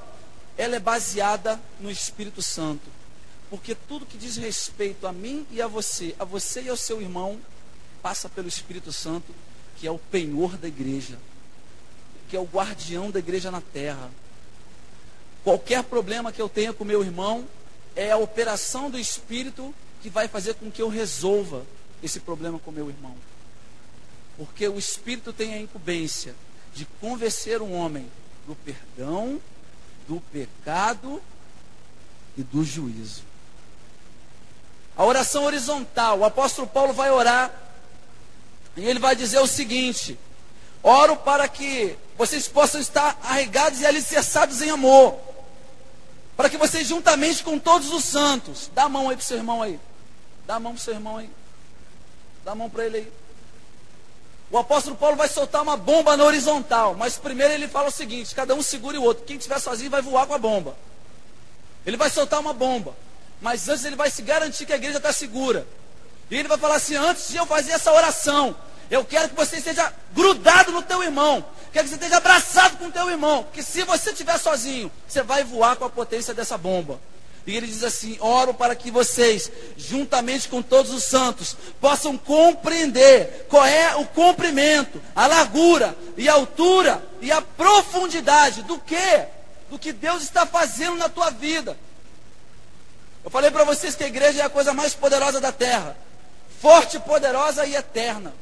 ela 0.57 0.75
é 0.75 0.79
baseada 0.79 1.59
no 1.79 1.89
Espírito 1.89 2.41
Santo. 2.41 2.89
Porque 3.49 3.73
tudo 3.73 4.05
que 4.05 4.17
diz 4.17 4.37
respeito 4.37 5.07
a 5.07 5.11
mim 5.11 5.45
e 5.51 5.61
a 5.61 5.67
você, 5.67 6.15
a 6.19 6.25
você 6.25 6.63
e 6.63 6.69
ao 6.69 6.77
seu 6.77 7.01
irmão, 7.01 7.39
passa 8.01 8.29
pelo 8.29 8.47
Espírito 8.47 8.91
Santo, 8.91 9.33
que 9.77 9.87
é 9.87 9.91
o 9.91 9.97
penhor 9.97 10.57
da 10.57 10.67
igreja, 10.67 11.17
que 12.29 12.35
é 12.35 12.39
o 12.39 12.43
guardião 12.43 13.09
da 13.09 13.19
igreja 13.19 13.49
na 13.49 13.61
terra. 13.61 14.11
Qualquer 15.43 15.83
problema 15.83 16.31
que 16.31 16.41
eu 16.41 16.49
tenha 16.49 16.73
com 16.73 16.83
meu 16.83 17.01
irmão, 17.01 17.47
é 17.95 18.11
a 18.11 18.17
operação 18.17 18.89
do 18.89 18.99
Espírito 18.99 19.73
que 20.01 20.09
vai 20.09 20.27
fazer 20.27 20.53
com 20.55 20.71
que 20.71 20.81
eu 20.81 20.87
resolva 20.87 21.65
esse 22.01 22.19
problema 22.19 22.59
com 22.59 22.71
meu 22.71 22.89
irmão. 22.89 23.15
Porque 24.39 24.65
o 24.69 24.79
Espírito 24.79 25.33
tem 25.33 25.53
a 25.53 25.59
incumbência 25.59 26.33
de 26.73 26.85
convencer 27.01 27.61
um 27.61 27.73
homem 27.73 28.09
do 28.47 28.55
perdão, 28.55 29.37
do 30.07 30.21
pecado 30.31 31.21
e 32.37 32.41
do 32.41 32.63
juízo. 32.63 33.23
A 34.95 35.03
oração 35.03 35.43
horizontal, 35.43 36.19
o 36.19 36.25
apóstolo 36.25 36.69
Paulo 36.69 36.93
vai 36.93 37.11
orar 37.11 37.53
e 38.77 38.85
ele 38.85 38.97
vai 38.97 39.13
dizer 39.13 39.39
o 39.39 39.47
seguinte: 39.47 40.17
Oro 40.81 41.17
para 41.17 41.45
que 41.49 41.97
vocês 42.17 42.47
possam 42.47 42.79
estar 42.79 43.19
arregados 43.21 43.81
e 43.81 43.85
alicerçados 43.85 44.61
em 44.61 44.69
amor, 44.69 45.19
para 46.37 46.49
que 46.49 46.55
vocês 46.55 46.87
juntamente 46.87 47.43
com 47.43 47.59
todos 47.59 47.91
os 47.91 48.05
santos, 48.05 48.71
dá 48.73 48.83
a 48.83 48.89
mão 48.89 49.09
aí 49.09 49.17
para 49.17 49.23
o 49.23 49.25
seu 49.25 49.35
irmão 49.35 49.61
aí, 49.61 49.77
dá 50.47 50.55
a 50.55 50.59
mão 50.61 50.71
para 50.71 50.79
o 50.79 50.83
seu 50.83 50.93
irmão 50.93 51.17
aí, 51.17 51.29
dá 52.45 52.53
a 52.53 52.55
mão 52.55 52.69
para 52.69 52.85
ele 52.85 52.97
aí. 52.99 53.18
O 54.51 54.57
apóstolo 54.57 54.95
Paulo 54.95 55.15
vai 55.15 55.27
soltar 55.27 55.61
uma 55.61 55.77
bomba 55.77 56.17
na 56.17 56.23
horizontal, 56.23 56.95
mas 56.95 57.17
primeiro 57.17 57.53
ele 57.53 57.67
fala 57.67 57.89
o 57.89 57.91
seguinte: 57.91 58.33
cada 58.33 58.55
um 58.55 58.61
segure 58.61 58.97
o 58.97 59.03
outro. 59.03 59.23
Quem 59.25 59.37
estiver 59.37 59.59
sozinho 59.59 59.91
vai 59.91 60.01
voar 60.01 60.25
com 60.25 60.33
a 60.33 60.39
bomba. 60.39 60.75
Ele 61.85 61.97
vai 61.97 62.09
soltar 62.09 62.39
uma 62.39 62.53
bomba, 62.53 62.95
mas 63.41 63.69
antes 63.69 63.85
ele 63.85 63.95
vai 63.95 64.09
se 64.09 64.21
garantir 64.21 64.65
que 64.65 64.73
a 64.73 64.75
igreja 64.75 64.97
está 64.97 65.13
segura. 65.13 65.67
E 66.31 66.35
ele 66.35 66.47
vai 66.47 66.57
falar 66.57 66.75
assim: 66.75 66.95
antes 66.95 67.29
de 67.29 67.37
eu 67.37 67.45
fazer 67.45 67.73
essa 67.73 67.91
oração, 67.93 68.55
eu 68.89 69.05
quero 69.05 69.29
que 69.29 69.35
você 69.35 69.57
esteja 69.57 69.93
grudado 70.13 70.71
no 70.71 70.81
teu 70.81 71.03
irmão. 71.03 71.45
Quero 71.71 71.85
que 71.85 71.89
você 71.89 71.95
esteja 71.95 72.17
abraçado 72.17 72.77
com 72.77 72.85
o 72.85 72.91
teu 72.91 73.09
irmão. 73.09 73.43
Porque 73.43 73.61
se 73.61 73.83
você 73.83 74.09
estiver 74.09 74.37
sozinho, 74.39 74.91
você 75.07 75.21
vai 75.21 75.43
voar 75.43 75.75
com 75.75 75.85
a 75.85 75.89
potência 75.89 76.33
dessa 76.33 76.57
bomba. 76.57 76.99
E 77.45 77.55
ele 77.55 77.67
diz 77.67 77.83
assim: 77.83 78.17
oro 78.19 78.53
para 78.53 78.75
que 78.75 78.91
vocês, 78.91 79.51
juntamente 79.77 80.47
com 80.47 80.61
todos 80.61 80.91
os 80.91 81.03
santos, 81.03 81.55
possam 81.79 82.17
compreender 82.17 83.47
qual 83.49 83.65
é 83.65 83.95
o 83.95 84.05
comprimento, 84.05 85.01
a 85.15 85.27
largura 85.27 85.95
e 86.17 86.29
a 86.29 86.33
altura 86.33 87.03
e 87.21 87.31
a 87.31 87.41
profundidade 87.41 88.63
do 88.63 88.77
que? 88.79 89.25
Do 89.69 89.79
que 89.79 89.91
Deus 89.91 90.23
está 90.23 90.45
fazendo 90.45 90.97
na 90.97 91.09
tua 91.09 91.29
vida. 91.29 91.77
Eu 93.23 93.29
falei 93.29 93.51
para 93.51 93.63
vocês 93.63 93.95
que 93.95 94.03
a 94.03 94.07
igreja 94.07 94.41
é 94.41 94.45
a 94.45 94.49
coisa 94.49 94.73
mais 94.73 94.93
poderosa 94.93 95.39
da 95.39 95.51
terra 95.51 95.95
forte, 96.59 96.99
poderosa 96.99 97.65
e 97.65 97.75
eterna. 97.75 98.33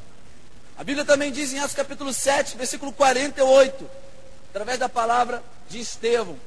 A 0.78 0.84
Bíblia 0.84 1.06
também 1.06 1.32
diz 1.32 1.54
em 1.54 1.60
Atos 1.60 1.76
capítulo 1.76 2.14
7, 2.14 2.58
versículo 2.58 2.92
48, 2.92 3.90
através 4.50 4.80
da 4.80 4.90
palavra 4.90 5.42
de 5.70 5.80
Estevão: 5.80 6.38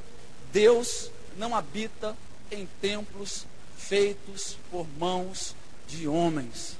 Deus 0.52 1.10
não 1.36 1.54
habita 1.54 2.16
em 2.50 2.68
templos 2.80 3.46
feitos 3.76 4.56
por 4.70 4.86
mãos 4.98 5.54
de 5.88 6.06
homens. 6.06 6.76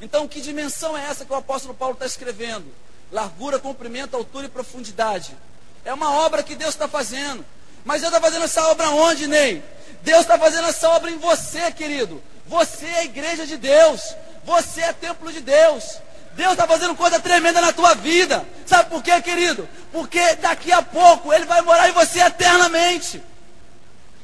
Então, 0.00 0.26
que 0.26 0.40
dimensão 0.40 0.98
é 0.98 1.04
essa 1.04 1.24
que 1.24 1.32
o 1.32 1.36
apóstolo 1.36 1.74
Paulo 1.74 1.94
está 1.94 2.06
escrevendo? 2.06 2.66
Largura, 3.12 3.58
comprimento, 3.58 4.16
altura 4.16 4.46
e 4.46 4.50
profundidade. 4.50 5.36
É 5.84 5.92
uma 5.94 6.12
obra 6.12 6.42
que 6.42 6.56
Deus 6.56 6.74
está 6.74 6.88
fazendo. 6.88 7.44
Mas 7.84 8.00
Deus 8.00 8.12
está 8.12 8.20
fazendo 8.20 8.44
essa 8.44 8.66
obra 8.68 8.90
onde, 8.90 9.26
Ney? 9.26 9.62
Deus 10.02 10.22
está 10.22 10.38
fazendo 10.38 10.66
essa 10.68 10.88
obra 10.90 11.10
em 11.10 11.18
você, 11.18 11.70
querido. 11.70 12.22
Você 12.46 12.86
é 12.86 12.98
a 12.98 13.04
igreja 13.04 13.46
de 13.46 13.56
Deus. 13.56 14.14
Você 14.44 14.80
é 14.80 14.92
templo 14.92 15.32
de 15.32 15.40
Deus. 15.40 15.98
Deus 16.34 16.52
está 16.52 16.66
fazendo 16.66 16.96
coisa 16.96 17.20
tremenda 17.20 17.60
na 17.60 17.72
tua 17.72 17.94
vida. 17.94 18.44
Sabe 18.66 18.90
por 18.90 19.02
quê, 19.02 19.20
querido? 19.20 19.68
Porque 19.92 20.36
daqui 20.36 20.72
a 20.72 20.82
pouco 20.82 21.32
Ele 21.32 21.44
vai 21.44 21.60
morar 21.62 21.88
em 21.88 21.92
você 21.92 22.20
eternamente. 22.20 23.22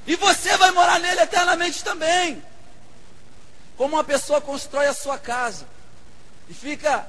E 0.09 0.17
você 0.17 0.57
vai 0.57 0.71
morar 0.71 0.99
nele 0.99 1.21
eternamente 1.21 1.85
também. 1.85 2.43
Como 3.77 3.95
uma 3.95 4.03
pessoa 4.03 4.41
constrói 4.41 4.87
a 4.87 4.95
sua 4.95 5.19
casa 5.19 5.67
e 6.49 6.55
fica 6.55 7.07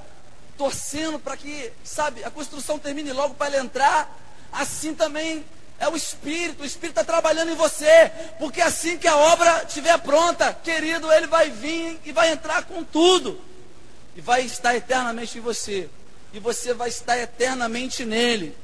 torcendo 0.58 1.18
para 1.18 1.34
que, 1.34 1.72
sabe, 1.82 2.22
a 2.22 2.30
construção 2.30 2.78
termine 2.78 3.10
logo 3.10 3.34
para 3.34 3.46
ele 3.46 3.56
entrar, 3.56 4.14
assim 4.52 4.94
também 4.94 5.42
é 5.78 5.88
o 5.88 5.96
Espírito, 5.96 6.62
o 6.62 6.66
Espírito 6.66 7.00
está 7.00 7.02
trabalhando 7.02 7.50
em 7.50 7.54
você, 7.54 8.12
porque 8.38 8.60
assim 8.60 8.98
que 8.98 9.08
a 9.08 9.16
obra 9.16 9.64
estiver 9.66 9.98
pronta, 10.00 10.52
querido, 10.52 11.10
ele 11.10 11.26
vai 11.26 11.48
vir 11.48 11.98
e 12.04 12.12
vai 12.12 12.30
entrar 12.30 12.64
com 12.64 12.84
tudo, 12.84 13.40
e 14.14 14.20
vai 14.20 14.42
estar 14.42 14.76
eternamente 14.76 15.38
em 15.38 15.40
você, 15.40 15.88
e 16.34 16.38
você 16.38 16.74
vai 16.74 16.90
estar 16.90 17.16
eternamente 17.16 18.04
nele. 18.04 18.54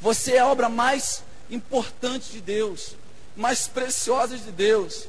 Você 0.00 0.36
é 0.36 0.38
a 0.38 0.46
obra 0.46 0.70
mais 0.70 1.22
importante 1.50 2.32
de 2.32 2.40
Deus, 2.40 2.96
mais 3.36 3.66
preciosa 3.66 4.36
de 4.36 4.50
Deus. 4.50 5.06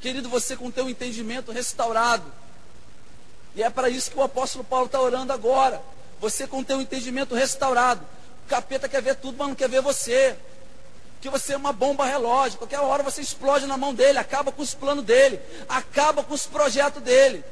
Querido, 0.00 0.28
você 0.28 0.56
com 0.56 0.70
teu 0.70 0.88
entendimento 0.88 1.52
restaurado, 1.52 2.30
e 3.56 3.62
é 3.62 3.70
para 3.70 3.88
isso 3.88 4.10
que 4.10 4.18
o 4.18 4.22
apóstolo 4.22 4.62
Paulo 4.62 4.84
está 4.84 5.00
orando 5.00 5.32
agora. 5.32 5.80
Você 6.20 6.46
com 6.46 6.62
teu 6.62 6.78
entendimento 6.78 7.34
restaurado. 7.34 8.02
O 8.44 8.48
capeta 8.48 8.86
quer 8.86 9.00
ver 9.00 9.16
tudo, 9.16 9.38
mas 9.38 9.48
não 9.48 9.54
quer 9.54 9.68
ver 9.68 9.80
você. 9.80 10.36
Que 11.22 11.30
você 11.30 11.54
é 11.54 11.56
uma 11.56 11.72
bomba 11.72 12.04
relógio. 12.04 12.58
Qualquer 12.58 12.80
hora 12.80 13.02
você 13.02 13.22
explode 13.22 13.66
na 13.66 13.78
mão 13.78 13.94
dele, 13.94 14.18
acaba 14.18 14.52
com 14.52 14.60
os 14.60 14.74
planos 14.74 15.04
dele, 15.06 15.40
acaba 15.66 16.22
com 16.22 16.34
os 16.34 16.46
projetos 16.46 17.02
dele. 17.02 17.42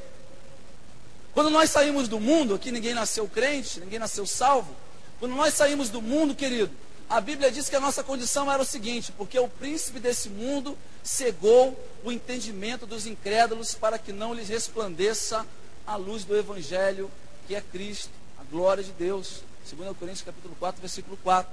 Quando 1.33 1.49
nós 1.49 1.71
saímos 1.71 2.07
do 2.07 2.21
mundo, 2.21 2.55
aqui 2.55 2.71
ninguém 2.71 2.93
nasceu 2.93 3.27
crente, 3.27 3.81
ninguém 3.81 3.99
nasceu 3.99 4.27
salvo. 4.27 4.77
Quando 5.19 5.35
nós 5.35 5.55
saímos 5.55 5.89
do 5.89 6.03
mundo, 6.03 6.35
querido, 6.35 6.71
a 7.15 7.21
Bíblia 7.21 7.49
diz 7.49 7.69
que 7.69 7.77
a 7.77 7.81
nossa 7.81 8.03
condição 8.03 8.51
era 8.51 8.61
o 8.61 8.65
seguinte: 8.65 9.13
porque 9.13 9.39
o 9.39 9.47
príncipe 9.47 10.01
desse 10.01 10.29
mundo 10.29 10.77
cegou 11.01 11.79
o 12.03 12.11
entendimento 12.11 12.87
dos 12.87 13.07
incrédulos 13.07 13.73
para 13.73 14.01
que 14.01 14.13
não 14.13 14.35
lhes 14.35 14.49
resplandeça 14.49 15.47
a 15.87 15.95
luz 15.95 16.25
do 16.25 16.37
Evangelho, 16.37 17.09
que 17.47 17.55
é 17.55 17.61
Cristo, 17.61 18.11
a 18.37 18.43
glória 18.51 18.83
de 18.83 18.91
Deus. 18.91 19.43
2 19.71 19.97
Coríntios 19.97 20.23
capítulo 20.23 20.57
4, 20.59 20.81
versículo 20.81 21.17
4. 21.23 21.53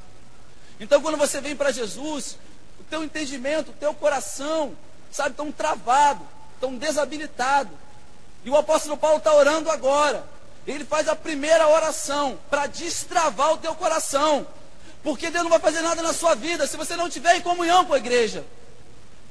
Então, 0.79 0.99
quando 0.99 1.15
você 1.15 1.39
vem 1.39 1.55
para 1.55 1.71
Jesus, 1.71 2.39
o 2.79 2.83
teu 2.85 3.03
entendimento, 3.03 3.69
o 3.69 3.75
teu 3.75 3.93
coração, 3.93 4.75
sabe, 5.11 5.35
tão 5.35 5.51
travado, 5.51 6.27
tão 6.59 6.75
desabilitado. 6.75 7.69
E 8.43 8.49
o 8.49 8.57
apóstolo 8.57 8.97
Paulo 8.97 9.19
está 9.19 9.31
orando 9.35 9.69
agora. 9.69 10.25
Ele 10.65 10.83
faz 10.83 11.07
a 11.07 11.15
primeira 11.15 11.67
oração 11.67 12.39
para 12.49 12.65
destravar 12.65 13.53
o 13.53 13.57
teu 13.57 13.75
coração. 13.75 14.47
Porque 15.03 15.29
Deus 15.31 15.43
não 15.43 15.49
vai 15.49 15.59
fazer 15.59 15.81
nada 15.81 16.01
na 16.01 16.13
sua 16.13 16.35
vida 16.35 16.67
se 16.67 16.77
você 16.77 16.95
não 16.95 17.09
tiver 17.09 17.35
em 17.35 17.41
comunhão 17.41 17.85
com 17.85 17.93
a 17.93 17.97
igreja. 17.97 18.45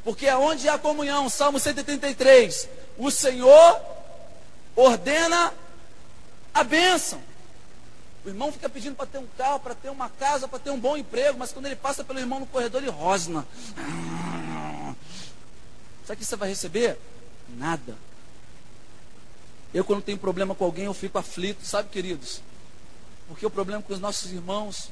Porque 0.02 0.26
aonde 0.26 0.68
há 0.68 0.78
comunhão, 0.78 1.28
Salmo 1.28 1.60
133, 1.60 2.68
o 2.98 3.10
Senhor 3.10 3.80
ordena 4.74 5.52
a 6.52 6.64
bênção. 6.64 7.20
O 8.24 8.28
irmão 8.28 8.52
fica 8.52 8.68
pedindo 8.68 8.96
para 8.96 9.06
ter 9.06 9.18
um 9.18 9.26
carro, 9.38 9.60
para 9.60 9.74
ter 9.74 9.88
uma 9.90 10.08
casa, 10.08 10.48
para 10.48 10.58
ter 10.58 10.70
um 10.70 10.78
bom 10.78 10.96
emprego, 10.96 11.38
mas 11.38 11.52
quando 11.52 11.66
ele 11.66 11.76
passa 11.76 12.04
pelo 12.04 12.18
irmão 12.18 12.40
no 12.40 12.46
corredor, 12.46 12.82
ele 12.82 12.90
rosna. 12.90 13.46
Sabe 16.06 16.14
o 16.14 16.16
que 16.16 16.24
você 16.24 16.36
vai 16.36 16.48
receber? 16.48 16.98
Nada. 17.48 17.96
Eu, 19.72 19.84
quando 19.84 20.02
tenho 20.02 20.18
problema 20.18 20.54
com 20.54 20.64
alguém, 20.64 20.86
eu 20.86 20.94
fico 20.94 21.16
aflito, 21.16 21.64
sabe, 21.64 21.88
queridos? 21.88 22.42
Porque 23.28 23.46
o 23.46 23.50
problema 23.50 23.80
com 23.80 23.92
os 23.92 24.00
nossos 24.00 24.32
irmãos 24.32 24.90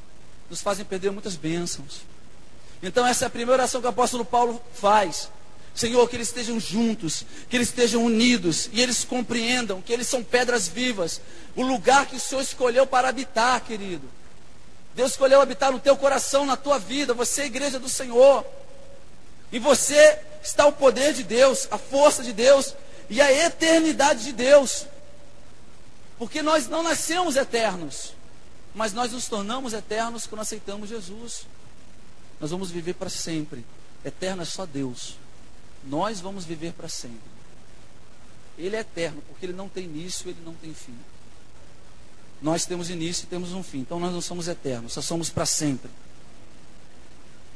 nos 0.49 0.61
fazem 0.61 0.85
perder 0.85 1.11
muitas 1.11 1.37
bênçãos. 1.37 2.03
Então, 2.83 3.07
essa 3.07 3.25
é 3.25 3.27
a 3.27 3.31
primeira 3.31 3.63
oração 3.63 3.81
que 3.81 3.87
o 3.87 3.91
apóstolo 3.91 4.25
Paulo 4.25 4.61
faz. 4.75 5.31
Senhor, 5.75 6.09
que 6.09 6.17
eles 6.17 6.29
estejam 6.29 6.59
juntos, 6.59 7.25
que 7.49 7.57
eles 7.57 7.69
estejam 7.69 8.05
unidos 8.05 8.69
e 8.73 8.81
eles 8.81 9.05
compreendam 9.05 9.81
que 9.81 9.93
eles 9.93 10.09
são 10.09 10.25
pedras 10.25 10.67
vivas, 10.67 11.21
o 11.55 11.63
lugar 11.63 12.07
que 12.07 12.17
o 12.17 12.21
Senhor 12.21 12.41
escolheu 12.41 12.87
para 12.87 13.09
habitar, 13.09 13.61
querido. 13.61 14.09
Deus 14.95 15.13
escolheu 15.13 15.41
habitar 15.41 15.71
no 15.71 15.79
teu 15.79 15.97
coração, 15.97 16.45
na 16.45 16.57
tua 16.57 16.79
vida. 16.79 17.15
Você 17.15 17.43
é 17.43 17.45
a 17.45 17.47
igreja 17.47 17.79
do 17.79 17.89
Senhor. 17.89 18.45
E 19.53 19.59
você 19.61 20.19
está 20.43 20.67
o 20.67 20.73
poder 20.73 21.15
de 21.15 21.23
Deus, 21.23 21.69
a 21.71 21.79
força 21.79 22.23
de 22.23 22.33
Deus 22.33 22.75
e 23.09 23.21
a 23.21 23.33
eternidade 23.47 24.25
de 24.25 24.33
Deus. 24.33 24.87
Porque 26.19 26.43
nós 26.43 26.67
não 26.67 26.83
nascemos 26.83 27.37
eternos, 27.37 28.13
mas 28.75 28.93
nós 28.93 29.13
nos 29.13 29.27
tornamos 29.27 29.73
eternos 29.73 30.27
quando 30.27 30.43
aceitamos 30.43 30.89
Jesus. 30.89 31.47
Nós 32.41 32.51
vamos 32.51 32.71
viver 32.71 32.95
para 32.95 33.11
sempre. 33.11 33.65
Eterno 34.05 34.43
é 34.43 34.45
só 34.45 34.65
Deus. 34.65 35.17
Nós 35.85 36.21
vamos 36.21 36.45
viver 36.45 36.73
para 36.73 36.89
sempre. 36.89 37.39
Ele 38.57 38.77
é 38.77 38.81
eterno, 38.81 39.23
porque 39.29 39.47
ele 39.47 39.53
não 39.53 39.69
tem 39.69 39.85
início, 39.85 40.29
ele 40.29 40.41
não 40.45 40.55
tem 40.55 40.75
fim. 40.75 40.97
Nós 42.41 42.65
temos 42.65 42.91
início 42.91 43.25
e 43.25 43.27
temos 43.27 43.53
um 43.53 43.63
fim. 43.63 43.79
Então 43.79 43.99
nós 43.99 44.13
não 44.13 44.21
somos 44.21 44.49
eternos, 44.49 44.93
só 44.93 45.03
somos 45.03 45.31
para 45.31 45.47
sempre. 45.47 45.91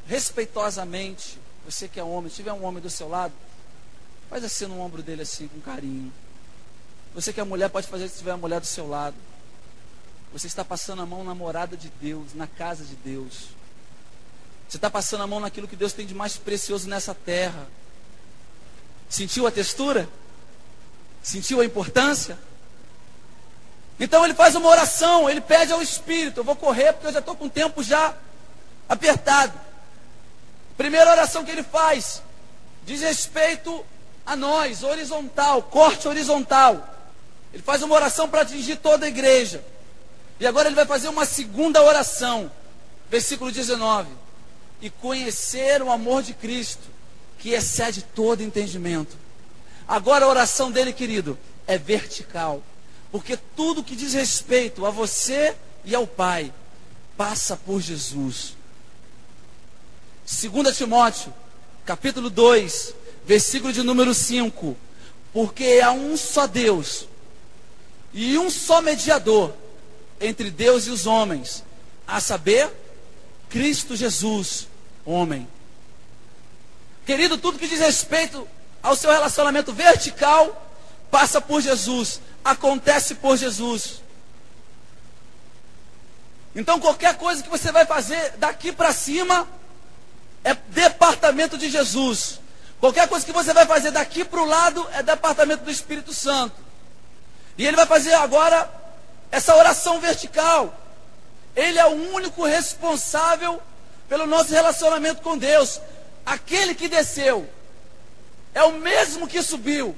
Respeitosamente, 0.07 1.37
você 1.65 1.87
que 1.87 1.99
é 1.99 2.03
homem, 2.03 2.29
se 2.29 2.37
tiver 2.37 2.53
um 2.53 2.63
homem 2.65 2.81
do 2.81 2.89
seu 2.89 3.07
lado, 3.07 3.33
faz 4.29 4.43
assim 4.43 4.65
no 4.65 4.79
ombro 4.79 5.01
dele 5.01 5.21
assim, 5.21 5.47
com 5.47 5.59
carinho. 5.61 6.11
Você 7.13 7.31
que 7.31 7.39
é 7.39 7.43
mulher, 7.43 7.69
pode 7.69 7.87
fazer 7.87 8.09
se 8.09 8.17
tiver 8.17 8.31
uma 8.31 8.39
mulher 8.39 8.59
do 8.59 8.65
seu 8.65 8.87
lado. 8.87 9.15
Você 10.33 10.47
está 10.47 10.65
passando 10.65 11.03
a 11.03 11.05
mão 11.05 11.23
na 11.23 11.35
morada 11.35 11.77
de 11.77 11.89
Deus, 12.01 12.33
na 12.33 12.47
casa 12.47 12.83
de 12.83 12.95
Deus. 12.95 13.49
Você 14.67 14.77
está 14.77 14.89
passando 14.89 15.21
a 15.21 15.27
mão 15.27 15.39
naquilo 15.39 15.67
que 15.67 15.75
Deus 15.75 15.93
tem 15.93 16.07
de 16.07 16.15
mais 16.15 16.37
precioso 16.37 16.89
nessa 16.89 17.13
terra. 17.13 17.67
Sentiu 19.07 19.45
a 19.45 19.51
textura? 19.51 20.09
Sentiu 21.21 21.61
a 21.61 21.65
importância? 21.65 22.39
Então 23.99 24.25
ele 24.25 24.33
faz 24.33 24.55
uma 24.55 24.67
oração, 24.67 25.29
ele 25.29 25.39
pede 25.39 25.71
ao 25.71 25.83
Espírito. 25.83 26.39
Eu 26.39 26.43
vou 26.43 26.55
correr 26.55 26.93
porque 26.93 27.07
eu 27.07 27.13
já 27.13 27.19
estou 27.19 27.35
com 27.35 27.45
o 27.45 27.49
tempo 27.49 27.83
já 27.83 28.17
apertado. 28.89 29.53
Primeira 30.75 31.11
oração 31.11 31.45
que 31.45 31.51
ele 31.51 31.61
faz 31.61 32.23
diz 32.83 33.01
respeito 33.01 33.85
a 34.25 34.35
nós, 34.35 34.81
horizontal, 34.81 35.61
corte 35.61 36.07
horizontal. 36.07 36.89
Ele 37.53 37.61
faz 37.61 37.83
uma 37.83 37.93
oração 37.93 38.27
para 38.27 38.41
atingir 38.41 38.77
toda 38.77 39.05
a 39.05 39.09
igreja. 39.09 39.63
E 40.39 40.47
agora 40.47 40.67
ele 40.67 40.75
vai 40.75 40.85
fazer 40.85 41.07
uma 41.07 41.25
segunda 41.25 41.81
oração, 41.81 42.51
versículo 43.09 43.51
19. 43.51 44.09
E 44.81 44.89
conhecer 44.89 45.81
o 45.81 45.91
amor 45.91 46.23
de 46.23 46.33
Cristo, 46.33 46.83
que 47.39 47.51
excede 47.51 48.01
todo 48.01 48.43
entendimento. 48.43 49.15
Agora 49.87 50.25
a 50.25 50.27
oração 50.27 50.71
dele, 50.71 50.93
querido, 50.93 51.37
é 51.67 51.77
vertical. 51.77 52.61
Porque 53.11 53.37
tudo 53.55 53.83
que 53.83 53.95
diz 53.95 54.13
respeito 54.13 54.85
a 54.85 54.89
você 54.89 55.55
e 55.85 55.93
ao 55.93 56.07
Pai 56.07 56.51
passa 57.15 57.55
por 57.55 57.79
Jesus. 57.79 58.55
2 60.25 60.75
Timóteo, 60.75 61.33
capítulo 61.85 62.29
2, 62.29 62.95
versículo 63.25 63.71
de 63.71 63.83
número 63.83 64.13
5. 64.13 64.75
Porque 65.31 65.81
há 65.83 65.91
um 65.91 66.17
só 66.17 66.47
Deus 66.47 67.07
e 68.13 68.37
um 68.37 68.49
só 68.49 68.81
mediador 68.81 69.53
entre 70.25 70.49
Deus 70.49 70.87
e 70.87 70.89
os 70.89 71.05
homens, 71.05 71.63
a 72.07 72.19
saber, 72.19 72.69
Cristo 73.49 73.95
Jesus, 73.95 74.67
homem. 75.05 75.47
Querido, 77.05 77.37
tudo 77.37 77.59
que 77.59 77.67
diz 77.67 77.79
respeito 77.79 78.47
ao 78.81 78.95
seu 78.95 79.11
relacionamento 79.11 79.73
vertical 79.73 80.71
passa 81.11 81.39
por 81.39 81.61
Jesus 81.61 82.19
acontece 82.43 83.15
por 83.15 83.37
Jesus. 83.37 84.01
Então 86.55 86.79
qualquer 86.79 87.17
coisa 87.17 87.41
que 87.41 87.49
você 87.49 87.71
vai 87.71 87.85
fazer 87.85 88.33
daqui 88.37 88.71
para 88.71 88.91
cima 88.91 89.47
é 90.43 90.53
departamento 90.53 91.57
de 91.57 91.69
Jesus. 91.69 92.39
Qualquer 92.79 93.07
coisa 93.07 93.25
que 93.25 93.31
você 93.31 93.53
vai 93.53 93.65
fazer 93.65 93.91
daqui 93.91 94.25
para 94.25 94.41
o 94.41 94.45
lado 94.45 94.85
é 94.91 95.01
departamento 95.01 95.63
do 95.63 95.71
Espírito 95.71 96.13
Santo. 96.13 96.55
E 97.57 97.65
ele 97.65 97.77
vai 97.77 97.85
fazer 97.85 98.13
agora 98.13 98.69
essa 99.33 99.55
oração 99.55 99.99
vertical. 99.99 100.79
Ele 101.55 101.79
é 101.79 101.85
o 101.85 102.13
único 102.13 102.45
responsável 102.45 103.59
pelo 104.07 104.27
nosso 104.27 104.53
relacionamento 104.53 105.23
com 105.23 105.35
Deus. 105.35 105.81
Aquele 106.23 106.75
que 106.75 106.87
desceu 106.87 107.49
é 108.53 108.63
o 108.63 108.73
mesmo 108.73 109.27
que 109.27 109.41
subiu 109.41 109.97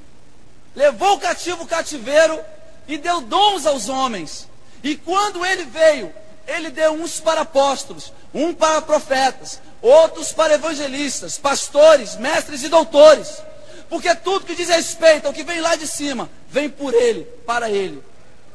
levou 0.73 1.15
o 1.15 1.19
cativo 1.19 1.63
o 1.63 1.67
cativeiro 1.67 2.39
e 2.87 2.97
deu 2.97 3.21
dons 3.21 3.65
aos 3.65 3.87
homens. 3.89 4.47
E 4.81 4.95
quando 4.95 5.45
ele 5.45 5.63
veio, 5.63 6.13
ele 6.47 6.69
deu 6.69 6.93
uns 6.93 7.19
para 7.19 7.41
apóstolos, 7.41 8.13
um 8.33 8.53
para 8.53 8.81
profetas, 8.81 9.59
outros 9.81 10.31
para 10.31 10.53
evangelistas, 10.53 11.37
pastores, 11.37 12.15
mestres 12.15 12.63
e 12.63 12.69
doutores. 12.69 13.41
Porque 13.89 14.13
tudo 14.15 14.45
que 14.45 14.55
diz 14.55 14.69
respeito 14.69 15.27
ao 15.27 15.33
que 15.33 15.43
vem 15.43 15.61
lá 15.61 15.75
de 15.75 15.87
cima, 15.87 16.29
vem 16.49 16.69
por 16.69 16.93
ele, 16.93 17.23
para 17.45 17.69
ele. 17.69 18.03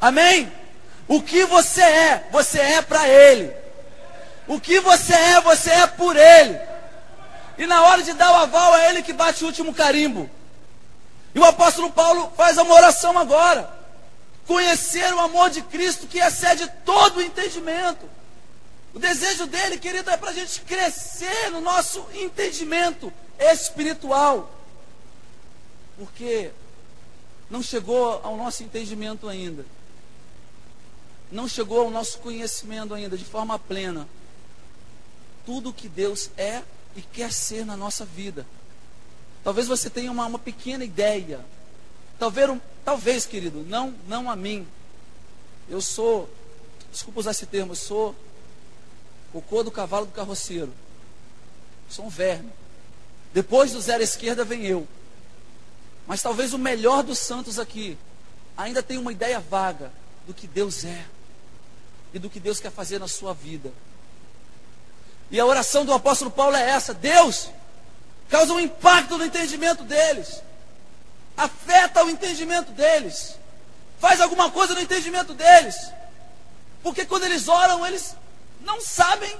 Amém? 0.00 0.50
O 1.10 1.20
que 1.20 1.44
você 1.44 1.82
é, 1.82 2.28
você 2.30 2.60
é 2.60 2.80
para 2.80 3.08
ele. 3.08 3.52
O 4.46 4.60
que 4.60 4.78
você 4.78 5.12
é, 5.12 5.40
você 5.40 5.68
é 5.68 5.84
por 5.84 6.14
ele. 6.14 6.56
E 7.58 7.66
na 7.66 7.82
hora 7.82 8.00
de 8.00 8.12
dar 8.12 8.30
o 8.30 8.36
aval, 8.36 8.76
é 8.76 8.90
ele 8.90 9.02
que 9.02 9.12
bate 9.12 9.42
o 9.42 9.48
último 9.48 9.74
carimbo. 9.74 10.30
E 11.34 11.38
o 11.40 11.44
apóstolo 11.44 11.90
Paulo 11.90 12.32
faz 12.36 12.56
uma 12.58 12.72
oração 12.72 13.18
agora. 13.18 13.68
Conhecer 14.46 15.12
o 15.12 15.18
amor 15.18 15.50
de 15.50 15.62
Cristo 15.62 16.06
que 16.06 16.20
excede 16.20 16.70
todo 16.84 17.16
o 17.16 17.22
entendimento. 17.22 18.08
O 18.94 19.00
desejo 19.00 19.46
dele, 19.46 19.78
querido, 19.78 20.10
é 20.10 20.16
para 20.16 20.30
a 20.30 20.32
gente 20.32 20.60
crescer 20.60 21.50
no 21.50 21.60
nosso 21.60 22.06
entendimento 22.14 23.12
espiritual. 23.36 24.48
Porque 25.98 26.52
não 27.50 27.60
chegou 27.60 28.20
ao 28.22 28.36
nosso 28.36 28.62
entendimento 28.62 29.28
ainda. 29.28 29.66
Não 31.30 31.46
chegou 31.46 31.80
ao 31.80 31.90
nosso 31.90 32.18
conhecimento 32.18 32.92
ainda 32.92 33.16
de 33.16 33.24
forma 33.24 33.58
plena. 33.58 34.08
Tudo 35.46 35.72
que 35.72 35.88
Deus 35.88 36.30
é 36.36 36.62
e 36.96 37.02
quer 37.02 37.32
ser 37.32 37.64
na 37.64 37.76
nossa 37.76 38.04
vida. 38.04 38.46
Talvez 39.44 39.68
você 39.68 39.88
tenha 39.88 40.10
uma, 40.10 40.26
uma 40.26 40.38
pequena 40.38 40.84
ideia. 40.84 41.44
Talvez, 42.18 42.50
um, 42.50 42.60
talvez, 42.84 43.24
querido, 43.26 43.64
não, 43.68 43.94
não 44.08 44.30
a 44.30 44.34
mim. 44.34 44.66
Eu 45.68 45.80
sou, 45.80 46.28
desculpa 46.90 47.20
usar 47.20 47.30
esse 47.30 47.46
termo, 47.46 47.72
eu 47.72 47.76
sou 47.76 48.14
cocô 49.32 49.62
do 49.62 49.70
cavalo 49.70 50.06
do 50.06 50.12
carroceiro. 50.12 50.72
Sou 51.88 52.06
um 52.06 52.10
verme. 52.10 52.50
Depois 53.32 53.72
do 53.72 53.80
zero 53.80 54.02
esquerda 54.02 54.44
vem 54.44 54.66
eu. 54.66 54.86
Mas 56.06 56.20
talvez 56.20 56.52
o 56.52 56.58
melhor 56.58 57.04
dos 57.04 57.20
santos 57.20 57.58
aqui 57.58 57.96
ainda 58.56 58.82
tenha 58.82 59.00
uma 59.00 59.12
ideia 59.12 59.38
vaga 59.38 59.92
do 60.26 60.34
que 60.34 60.48
Deus 60.48 60.84
é 60.84 61.06
e 62.12 62.18
do 62.18 62.30
que 62.30 62.40
Deus 62.40 62.60
quer 62.60 62.70
fazer 62.70 62.98
na 62.98 63.08
sua 63.08 63.32
vida. 63.32 63.72
E 65.30 65.38
a 65.38 65.46
oração 65.46 65.84
do 65.84 65.92
apóstolo 65.92 66.30
Paulo 66.30 66.56
é 66.56 66.70
essa: 66.70 66.92
Deus, 66.92 67.50
causa 68.28 68.52
um 68.52 68.60
impacto 68.60 69.16
no 69.16 69.24
entendimento 69.24 69.84
deles, 69.84 70.42
afeta 71.36 72.04
o 72.04 72.10
entendimento 72.10 72.72
deles, 72.72 73.36
faz 73.98 74.20
alguma 74.20 74.50
coisa 74.50 74.74
no 74.74 74.80
entendimento 74.80 75.34
deles, 75.34 75.76
porque 76.82 77.04
quando 77.04 77.24
eles 77.24 77.48
oram, 77.48 77.86
eles 77.86 78.16
não 78.62 78.80
sabem 78.80 79.36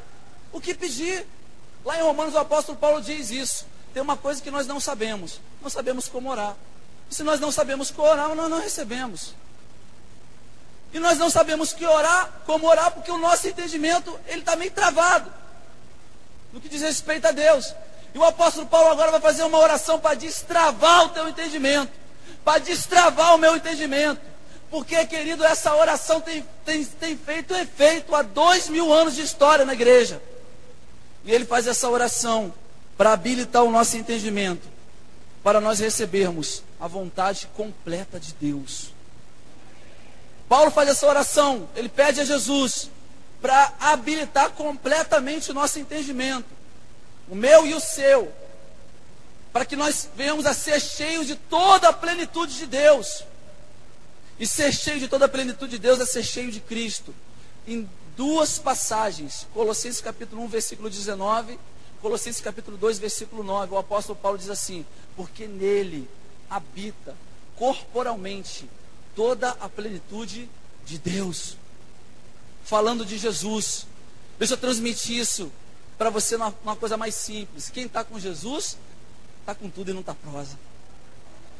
o 0.52 0.60
que 0.60 0.74
pedir. 0.74 1.26
Lá 1.84 1.98
em 1.98 2.02
Romanos 2.02 2.34
o 2.34 2.38
apóstolo 2.38 2.76
Paulo 2.76 3.00
diz 3.00 3.30
isso. 3.30 3.66
Tem 3.92 4.02
uma 4.02 4.16
coisa 4.16 4.40
que 4.40 4.50
nós 4.50 4.66
não 4.66 4.78
sabemos, 4.78 5.40
não 5.60 5.70
sabemos 5.70 6.06
como 6.06 6.30
orar. 6.30 6.54
E 7.10 7.14
se 7.14 7.22
nós 7.22 7.40
não 7.40 7.50
sabemos 7.50 7.90
como 7.90 8.08
orar, 8.08 8.34
nós 8.34 8.50
não 8.50 8.60
recebemos. 8.60 9.34
E 10.92 10.98
nós 10.98 11.18
não 11.18 11.30
sabemos 11.30 11.72
que 11.72 11.86
orar, 11.86 12.42
como 12.44 12.66
orar, 12.66 12.90
porque 12.90 13.10
o 13.10 13.18
nosso 13.18 13.46
entendimento 13.46 14.18
ele 14.26 14.40
está 14.40 14.56
meio 14.56 14.72
travado 14.72 15.40
no 16.52 16.60
que 16.60 16.68
diz 16.68 16.82
respeito 16.82 17.26
a 17.26 17.32
Deus. 17.32 17.74
E 18.14 18.18
o 18.18 18.24
apóstolo 18.24 18.66
Paulo 18.66 18.90
agora 18.90 19.12
vai 19.12 19.20
fazer 19.20 19.44
uma 19.44 19.58
oração 19.58 19.98
para 20.00 20.16
destravar 20.16 21.06
o 21.06 21.08
teu 21.10 21.28
entendimento, 21.28 21.92
para 22.44 22.58
destravar 22.58 23.34
o 23.34 23.38
meu 23.38 23.56
entendimento. 23.56 24.20
Porque, 24.68 25.04
querido, 25.06 25.44
essa 25.44 25.74
oração 25.74 26.20
tem, 26.20 26.44
tem, 26.64 26.84
tem 26.84 27.16
feito 27.16 27.54
efeito 27.54 28.14
há 28.14 28.22
dois 28.22 28.68
mil 28.68 28.92
anos 28.92 29.14
de 29.14 29.22
história 29.22 29.64
na 29.64 29.72
igreja. 29.72 30.22
E 31.24 31.32
ele 31.32 31.44
faz 31.44 31.66
essa 31.66 31.88
oração 31.88 32.52
para 32.96 33.12
habilitar 33.12 33.62
o 33.64 33.70
nosso 33.70 33.96
entendimento, 33.96 34.68
para 35.42 35.60
nós 35.60 35.78
recebermos 35.78 36.62
a 36.80 36.86
vontade 36.86 37.48
completa 37.56 38.18
de 38.18 38.34
Deus. 38.40 38.92
Paulo 40.50 40.70
faz 40.70 40.90
essa 40.90 41.06
oração, 41.06 41.66
ele 41.74 41.88
pede 41.88 42.20
a 42.20 42.24
Jesus 42.26 42.90
para 43.40 43.72
habilitar 43.80 44.50
completamente 44.50 45.50
o 45.50 45.54
nosso 45.54 45.78
entendimento 45.78 46.60
o 47.30 47.34
meu 47.34 47.64
e 47.64 47.74
o 47.74 47.80
seu, 47.80 48.30
para 49.52 49.64
que 49.64 49.76
nós 49.76 50.08
venhamos 50.16 50.44
a 50.46 50.52
ser 50.52 50.80
cheios 50.80 51.28
de 51.28 51.36
toda 51.36 51.88
a 51.88 51.92
plenitude 51.92 52.56
de 52.56 52.66
Deus. 52.66 53.24
E 54.38 54.46
ser 54.46 54.72
cheio 54.72 54.98
de 54.98 55.06
toda 55.06 55.26
a 55.26 55.28
plenitude 55.28 55.72
de 55.72 55.78
Deus 55.78 56.00
é 56.00 56.06
ser 56.06 56.24
cheio 56.24 56.50
de 56.50 56.60
Cristo. 56.60 57.14
Em 57.66 57.88
duas 58.16 58.58
passagens, 58.58 59.46
Colossenses 59.54 60.00
capítulo 60.00 60.42
1, 60.42 60.48
versículo 60.48 60.90
19, 60.90 61.58
Colossenses 62.02 62.40
capítulo 62.40 62.76
2, 62.76 62.98
versículo 62.98 63.44
9, 63.44 63.74
o 63.74 63.78
apóstolo 63.78 64.18
Paulo 64.18 64.38
diz 64.38 64.50
assim: 64.50 64.84
Porque 65.14 65.46
nele 65.46 66.08
habita 66.48 67.14
corporalmente 67.56 68.68
toda 69.14 69.50
a 69.60 69.68
plenitude 69.68 70.48
de 70.84 70.98
Deus. 70.98 71.56
Falando 72.64 73.04
de 73.04 73.18
Jesus. 73.18 73.86
Deixa 74.38 74.54
eu 74.54 74.58
transmitir 74.58 75.18
isso 75.18 75.50
para 75.98 76.10
você 76.10 76.36
numa, 76.36 76.54
numa 76.64 76.76
coisa 76.76 76.96
mais 76.96 77.14
simples. 77.14 77.68
Quem 77.68 77.86
está 77.86 78.02
com 78.02 78.18
Jesus, 78.18 78.76
está 79.40 79.54
com 79.54 79.68
tudo 79.68 79.90
e 79.90 79.94
não 79.94 80.00
está 80.00 80.14
prosa. 80.14 80.58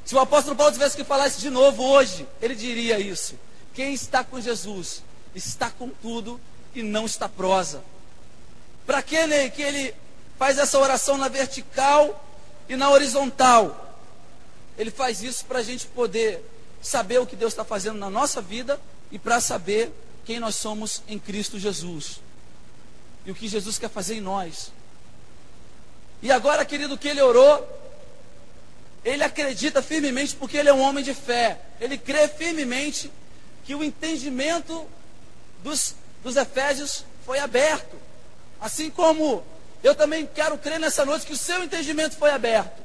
Se 0.05 0.15
o 0.15 0.19
apóstolo 0.19 0.57
Paulo 0.57 0.73
tivesse 0.73 0.97
que 0.97 1.05
falar 1.05 1.29
isso 1.29 1.41
de 1.41 1.51
novo 1.51 1.83
hoje, 1.83 2.27
ele 2.41 2.55
diria 2.55 2.99
isso. 2.99 3.35
Quem 3.75 3.93
está 3.95 4.25
com 4.25 4.41
Jesus 4.41 5.03
está 5.35 5.71
com 5.71 5.89
tudo 5.89 6.41
e 6.75 6.83
não 6.83 7.07
está 7.07 7.29
prosa. 7.29 7.83
Para 8.87 8.99
aquele 8.99 9.51
que 9.51 9.63
ele 9.63 9.95
faz 10.39 10.59
essa 10.59 10.79
oração 10.79 11.19
na 11.19 11.29
vertical 11.29 12.25
e 12.69 12.77
na 12.77 12.91
horizontal, 12.91 13.99
ele 14.79 14.91
faz 14.91 15.23
isso 15.23 15.45
para 15.45 15.59
a 15.59 15.63
gente 15.63 15.87
poder 15.87 16.43
saber 16.81 17.19
o 17.19 17.27
que 17.27 17.37
Deus 17.37 17.53
está 17.53 17.65
fazendo 17.65 17.99
na 17.99 18.11
nossa 18.11 18.41
vida 18.41 18.81
e 19.11 19.19
para 19.19 19.41
saber 19.41 19.93
quem 20.25 20.39
nós 20.39 20.55
somos 20.55 21.03
em 21.09 21.19
Cristo 21.19 21.59
Jesus 21.59 22.21
e 23.25 23.31
o 23.31 23.35
que 23.35 23.49
Jesus 23.49 23.79
quer 23.79 23.91
fazer 23.91 24.15
em 24.15 24.21
nós. 24.21 24.73
E 26.23 26.31
agora, 26.31 26.65
querido, 26.65 26.99
que 26.99 27.09
ele 27.09 27.21
orou, 27.21 27.67
ele 29.05 29.25
acredita 29.25 29.83
firmemente 29.83 30.37
porque 30.37 30.57
ele 30.57 30.69
é 30.69 30.73
um 30.73 30.81
homem 30.81 31.03
de 31.03 31.15
fé. 31.15 31.59
Ele 31.81 31.97
crê 31.97 32.29
firmemente 32.29 33.11
que 33.65 33.75
o 33.75 33.83
entendimento 33.83 34.87
dos, 35.63 35.95
dos 36.23 36.37
Efésios 36.37 37.05
foi 37.25 37.39
aberto. 37.39 37.97
Assim 38.61 38.91
como 38.91 39.43
eu 39.83 39.95
também 39.95 40.27
quero 40.27 40.59
crer 40.59 40.79
nessa 40.79 41.05
noite 41.05 41.27
que 41.27 41.33
o 41.33 41.39
seu 41.39 41.63
entendimento 41.65 42.17
foi 42.17 42.31
aberto. 42.31 42.81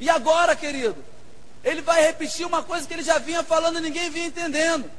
E 0.00 0.10
agora, 0.10 0.56
querido, 0.56 0.96
ele 1.64 1.80
vai 1.80 2.02
repetir 2.02 2.46
uma 2.46 2.62
coisa 2.62 2.86
que 2.86 2.92
ele 2.92 3.02
já 3.02 3.18
vinha 3.18 3.42
falando 3.42 3.78
e 3.78 3.82
ninguém 3.82 4.10
vinha 4.10 4.26
entendendo. 4.26 4.90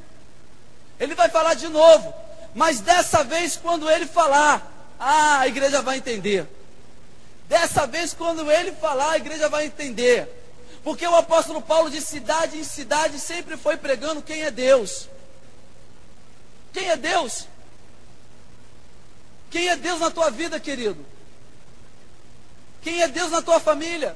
Ele 0.99 1.13
vai 1.13 1.29
falar 1.29 1.53
de 1.53 1.67
novo. 1.67 2.13
Mas 2.55 2.79
dessa 2.79 3.23
vez, 3.23 3.55
quando 3.55 3.89
ele 3.89 4.07
falar, 4.07 4.95
ah, 4.99 5.39
a 5.39 5.47
igreja 5.47 5.81
vai 5.81 5.97
entender. 5.97 6.47
Dessa 7.47 7.85
vez, 7.85 8.13
quando 8.13 8.51
ele 8.51 8.71
falar, 8.71 9.11
a 9.11 9.17
igreja 9.17 9.47
vai 9.47 9.65
entender. 9.65 10.27
Porque 10.83 11.05
o 11.05 11.15
apóstolo 11.15 11.61
Paulo, 11.61 11.89
de 11.89 12.01
cidade 12.01 12.57
em 12.57 12.63
cidade, 12.63 13.19
sempre 13.19 13.57
foi 13.57 13.77
pregando 13.77 14.21
quem 14.21 14.41
é 14.41 14.49
Deus. 14.49 15.07
Quem 16.73 16.89
é 16.89 16.97
Deus? 16.97 17.47
Quem 19.51 19.69
é 19.69 19.75
Deus 19.75 19.99
na 19.99 20.09
tua 20.09 20.31
vida, 20.31 20.59
querido? 20.59 21.05
Quem 22.81 23.03
é 23.03 23.07
Deus 23.07 23.31
na 23.31 23.41
tua 23.41 23.59
família? 23.59 24.15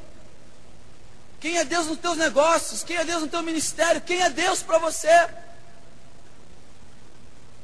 Quem 1.39 1.57
é 1.57 1.63
Deus 1.63 1.87
nos 1.87 1.97
teus 1.97 2.17
negócios? 2.17 2.83
Quem 2.83 2.97
é 2.97 3.05
Deus 3.05 3.21
no 3.21 3.27
teu 3.27 3.41
ministério? 3.41 4.01
Quem 4.01 4.21
é 4.21 4.29
Deus 4.29 4.61
para 4.61 4.77
você? 4.77 5.29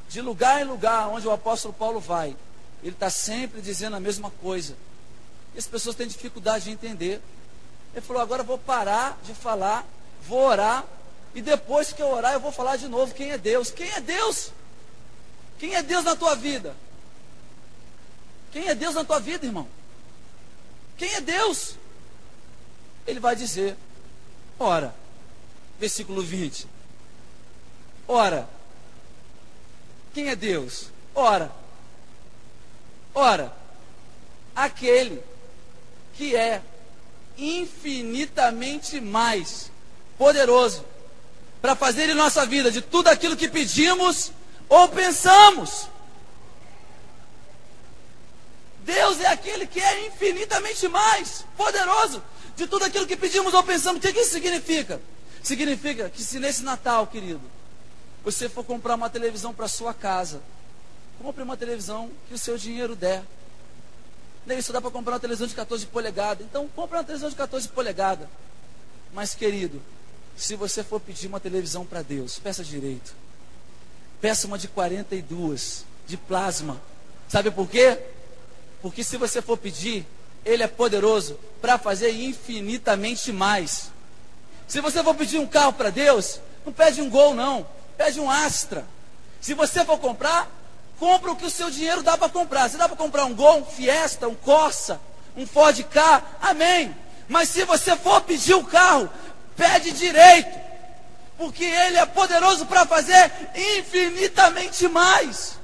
De 0.10 0.22
lugar 0.22 0.62
em 0.62 0.66
lugar 0.66 1.10
onde 1.10 1.28
o 1.28 1.32
apóstolo 1.32 1.74
Paulo 1.74 2.00
vai, 2.00 2.36
ele 2.82 2.94
está 2.94 3.10
sempre 3.10 3.62
dizendo 3.62 3.96
a 3.96 4.00
mesma 4.00 4.32
coisa. 4.42 4.76
E 5.54 5.60
as 5.60 5.68
pessoas 5.68 5.96
têm 5.96 6.08
dificuldade 6.08 6.66
de 6.66 6.72
entender. 6.72 7.22
Ele 7.94 8.02
falou: 8.02 8.22
agora 8.22 8.44
vou 8.44 8.58
parar 8.58 9.18
de 9.24 9.34
falar, 9.34 9.86
vou 10.22 10.40
orar, 10.40 10.86
e 11.34 11.42
depois 11.42 11.92
que 11.92 12.02
eu 12.02 12.08
orar, 12.08 12.34
eu 12.34 12.40
vou 12.40 12.52
falar 12.52 12.78
de 12.78 12.88
novo 12.88 13.14
quem 13.14 13.32
é 13.32 13.38
Deus. 13.38 13.70
Quem 13.70 13.90
é 13.90 14.00
Deus? 14.00 14.52
Quem 15.60 15.76
é 15.76 15.84
Deus 15.84 16.06
na 16.06 16.16
tua 16.16 16.36
vida? 16.36 16.76
Quem 18.52 18.70
é 18.70 18.76
Deus 18.76 18.96
na 18.96 19.04
tua 19.04 19.20
vida, 19.20 19.46
irmão? 19.46 19.68
Quem 20.98 21.14
é 21.14 21.20
Deus? 21.20 21.76
Ele 23.06 23.20
vai 23.20 23.36
dizer: 23.36 23.76
ora, 24.60 24.94
versículo 25.80 26.22
20. 26.22 26.68
Ora, 28.08 28.48
quem 30.14 30.30
é 30.30 30.36
Deus? 30.36 30.90
Ora, 31.14 31.52
ora, 33.14 33.54
aquele 34.56 35.22
que 36.16 36.36
é 36.36 36.62
infinitamente 37.38 39.02
mais 39.02 39.72
poderoso 40.18 40.86
para 41.62 41.76
fazer 41.76 42.10
em 42.10 42.14
nossa 42.14 42.46
vida 42.46 42.72
de 42.72 42.82
tudo 42.82 43.08
aquilo 43.08 43.36
que 43.36 43.50
pedimos 43.50 44.32
ou 44.70 44.88
pensamos. 44.88 45.90
Deus 48.80 49.20
é 49.20 49.28
aquele 49.28 49.66
que 49.66 49.80
é 49.80 50.08
infinitamente 50.08 50.88
mais 50.88 51.44
poderoso 51.58 52.22
de 52.56 52.68
tudo 52.68 52.86
aquilo 52.86 53.06
que 53.06 53.18
pedimos 53.18 53.54
ou 53.54 53.64
pensamos. 53.64 53.98
O 53.98 54.02
que, 54.02 54.14
que 54.14 54.20
isso 54.20 54.32
significa? 54.32 55.02
Significa 55.44 56.10
que 56.10 56.24
se 56.24 56.40
nesse 56.40 56.64
Natal, 56.64 57.06
querido, 57.08 57.42
você 58.24 58.50
for 58.50 58.64
comprar 58.64 58.96
uma 58.96 59.10
televisão 59.10 59.54
para 59.54 59.68
sua 59.68 59.94
casa, 59.94 60.42
compre 61.22 61.44
uma 61.44 61.56
televisão 61.56 62.10
que 62.28 62.34
o 62.34 62.38
seu 62.38 62.58
dinheiro 62.58 62.96
der. 62.96 63.24
Nem 64.46 64.58
isso 64.58 64.72
dá 64.72 64.80
para 64.80 64.92
comprar 64.92 65.14
uma 65.14 65.20
televisão 65.20 65.48
de 65.48 65.56
14 65.56 65.86
polegadas. 65.88 66.46
Então, 66.46 66.68
compre 66.76 66.98
uma 66.98 67.04
televisão 67.04 67.30
de 67.30 67.36
14 67.36 67.68
polegadas. 67.70 68.28
Mas, 69.14 69.34
querido, 69.34 69.82
se 70.36 70.56
você 70.56 70.84
for 70.84 71.00
pedir 71.00 71.28
uma 71.28 71.40
televisão 71.40 71.86
para 71.86 72.02
Deus, 72.02 72.40
peça 72.40 72.64
direito. 72.64 73.14
Peça 74.22 74.48
uma 74.48 74.58
de 74.58 74.68
42, 74.68 75.86
de 76.08 76.18
plasma. 76.18 76.82
Sabe 77.28 77.52
por 77.52 77.70
quê? 77.70 77.98
Porque 78.82 79.04
se 79.04 79.18
você 79.18 79.42
for 79.42 79.58
pedir, 79.58 80.06
Ele 80.46 80.64
é 80.64 80.68
poderoso 80.68 81.40
para 81.60 81.78
fazer 81.78 82.12
infinitamente 82.12 83.32
mais. 83.32 83.92
Se 84.68 84.80
você 84.80 85.04
for 85.04 85.16
pedir 85.16 85.40
um 85.40 85.48
carro 85.48 85.74
para 85.74 85.90
Deus, 85.90 86.40
não 86.66 86.72
pede 86.72 87.02
um 87.02 87.10
Gol, 87.10 87.34
não. 87.34 87.68
Pede 87.98 88.20
um 88.20 88.30
Astra. 88.30 88.86
Se 89.42 89.54
você 89.54 89.84
for 89.84 89.98
comprar, 89.98 90.50
compra 91.00 91.32
o 91.32 91.36
que 91.36 91.46
o 91.46 91.50
seu 91.50 91.70
dinheiro 91.70 92.04
dá 92.04 92.18
para 92.18 92.30
comprar. 92.30 92.70
Se 92.70 92.78
dá 92.78 92.88
para 92.88 92.98
comprar 92.98 93.26
um 93.26 93.34
Gol, 93.34 93.60
um 93.60 93.66
Fiesta, 93.66 94.28
um 94.28 94.36
Corsa, 94.36 95.00
um 95.36 95.46
Ford 95.46 95.82
K, 95.84 96.24
amém. 96.42 96.96
Mas 97.28 97.50
se 97.50 97.64
você 97.64 97.96
for 97.96 98.22
pedir 98.22 98.54
o 98.54 98.60
um 98.60 98.64
carro, 98.64 99.10
pede 99.56 99.92
direito. 99.92 100.66
Porque 101.38 101.64
Ele 101.64 101.98
é 101.98 102.06
poderoso 102.06 102.66
para 102.66 102.86
fazer 102.86 103.32
infinitamente 103.78 104.88
mais. 104.88 105.60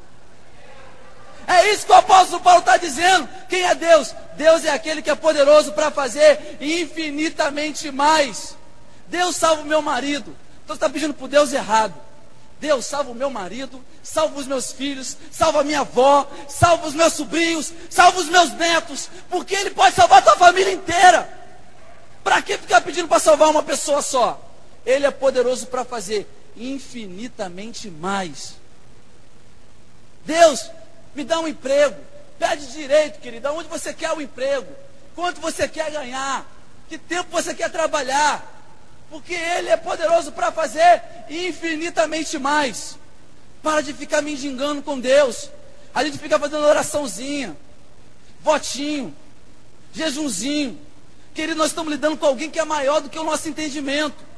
É 1.48 1.72
isso 1.72 1.86
que 1.86 1.92
o 1.92 1.96
apóstolo 1.96 2.42
Paulo 2.42 2.60
está 2.60 2.78
dizendo. 2.78 3.28
Quem 3.50 3.64
é 3.64 3.76
Deus? 3.76 4.14
Deus 4.36 4.66
é 4.66 4.72
aquele 4.72 5.02
que 5.02 5.10
é 5.10 5.16
poderoso 5.16 5.74
para 5.74 5.92
fazer 5.92 6.58
infinitamente 6.62 7.92
mais. 7.92 8.56
Deus 9.08 9.36
salva 9.36 9.62
o 9.62 9.66
meu 9.66 9.82
marido. 9.82 10.36
Então 10.64 10.76
está 10.76 10.90
pedindo 10.90 11.14
para 11.14 11.28
Deus 11.28 11.52
errado. 11.52 11.94
Deus 12.62 12.86
salva 12.86 13.10
o 13.10 13.16
meu 13.16 13.30
marido, 13.32 13.84
salva 14.04 14.40
os 14.40 14.46
meus 14.46 14.72
filhos, 14.72 15.18
salva 15.32 15.62
a 15.62 15.64
minha 15.64 15.80
avó, 15.80 16.30
salva 16.48 16.86
os 16.86 16.94
meus 16.94 17.14
sobrinhos, 17.14 17.74
salva 17.90 18.20
os 18.20 18.28
meus 18.28 18.52
netos, 18.54 19.10
porque 19.32 19.56
Ele 19.56 19.72
pode 19.72 19.96
salvar 19.96 20.20
a 20.20 20.22
tua 20.22 20.38
família 20.38 20.72
inteira. 20.72 21.28
Para 22.24 22.40
que 22.40 22.60
ficar 22.60 22.82
pedindo 22.82 23.08
para 23.08 23.20
salvar 23.20 23.50
uma 23.50 23.64
pessoa 23.64 24.04
só? 24.04 24.40
Ele 24.86 25.08
é 25.08 25.12
poderoso 25.12 25.66
para 25.68 25.84
fazer 25.84 26.28
infinitamente 26.56 27.90
mais. 27.90 28.54
Deus, 30.24 30.70
me 31.16 31.24
dá 31.24 31.40
um 31.40 31.48
emprego. 31.48 31.96
Pede 32.40 32.68
direito, 32.72 33.20
querido. 33.20 33.48
Aonde 33.48 33.70
você 33.70 33.94
quer 33.94 34.12
o 34.14 34.22
emprego? 34.22 34.68
Quanto 35.16 35.40
você 35.40 35.68
quer 35.68 35.92
ganhar? 35.92 36.46
Que 36.90 36.98
tempo 36.98 37.30
você 37.32 37.54
quer 37.54 37.70
trabalhar? 37.70 38.44
Porque 39.10 39.34
Ele 39.34 39.70
é 39.70 39.78
poderoso 39.78 40.32
para 40.32 40.52
fazer 40.52 41.02
infinitamente 41.30 42.38
mais. 42.40 42.98
Para 43.62 43.82
de 43.82 43.94
ficar 43.94 44.22
me 44.22 44.32
mendigando 44.32 44.82
com 44.82 45.00
Deus. 45.00 45.50
A 45.94 46.04
gente 46.04 46.18
fica 46.18 46.40
fazendo 46.40 46.66
oraçãozinha, 46.66 47.56
votinho, 48.42 49.14
jejumzinho. 49.94 50.80
Querido, 51.34 51.58
nós 51.58 51.68
estamos 51.68 51.92
lidando 51.92 52.18
com 52.18 52.26
alguém 52.26 52.50
que 52.50 52.60
é 52.60 52.66
maior 52.66 53.02
do 53.02 53.10
que 53.10 53.20
o 53.20 53.24
nosso 53.24 53.48
entendimento. 53.50 54.32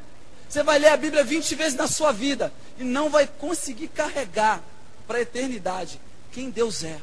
Você 0.50 0.62
vai 0.62 0.78
ler 0.78 0.90
a 0.90 0.98
Bíblia 0.98 1.24
20 1.24 1.56
vezes 1.56 1.76
na 1.76 1.88
sua 1.88 2.12
vida 2.12 2.52
e 2.78 2.84
não 2.84 3.10
vai 3.10 3.28
conseguir 3.28 3.88
carregar 3.88 4.62
para 5.08 5.20
a 5.20 5.22
eternidade 5.22 6.00
quem 6.34 6.50
Deus 6.50 6.84
é. 6.84 7.00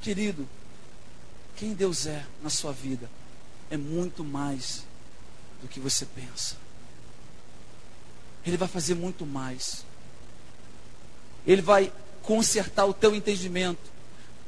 Querido, 0.00 0.48
quem 1.56 1.72
Deus 1.72 2.06
é 2.06 2.24
na 2.42 2.50
sua 2.50 2.72
vida 2.72 3.08
é 3.70 3.76
muito 3.76 4.24
mais 4.24 4.84
do 5.62 5.68
que 5.68 5.80
você 5.80 6.04
pensa. 6.04 6.56
Ele 8.46 8.56
vai 8.56 8.68
fazer 8.68 8.94
muito 8.94 9.24
mais. 9.24 9.84
Ele 11.46 11.62
vai 11.62 11.92
consertar 12.22 12.84
o 12.86 12.94
teu 12.94 13.14
entendimento. 13.14 13.92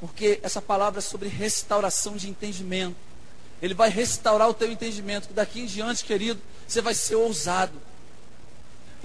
Porque 0.00 0.38
essa 0.42 0.60
palavra 0.60 0.98
é 0.98 1.02
sobre 1.02 1.28
restauração 1.28 2.16
de 2.16 2.28
entendimento. 2.28 2.96
Ele 3.62 3.72
vai 3.72 3.88
restaurar 3.88 4.48
o 4.48 4.54
teu 4.54 4.70
entendimento. 4.70 5.28
Que 5.28 5.34
daqui 5.34 5.60
em 5.60 5.66
diante, 5.66 6.04
querido, 6.04 6.40
você 6.68 6.82
vai 6.82 6.94
ser 6.94 7.14
ousado. 7.16 7.80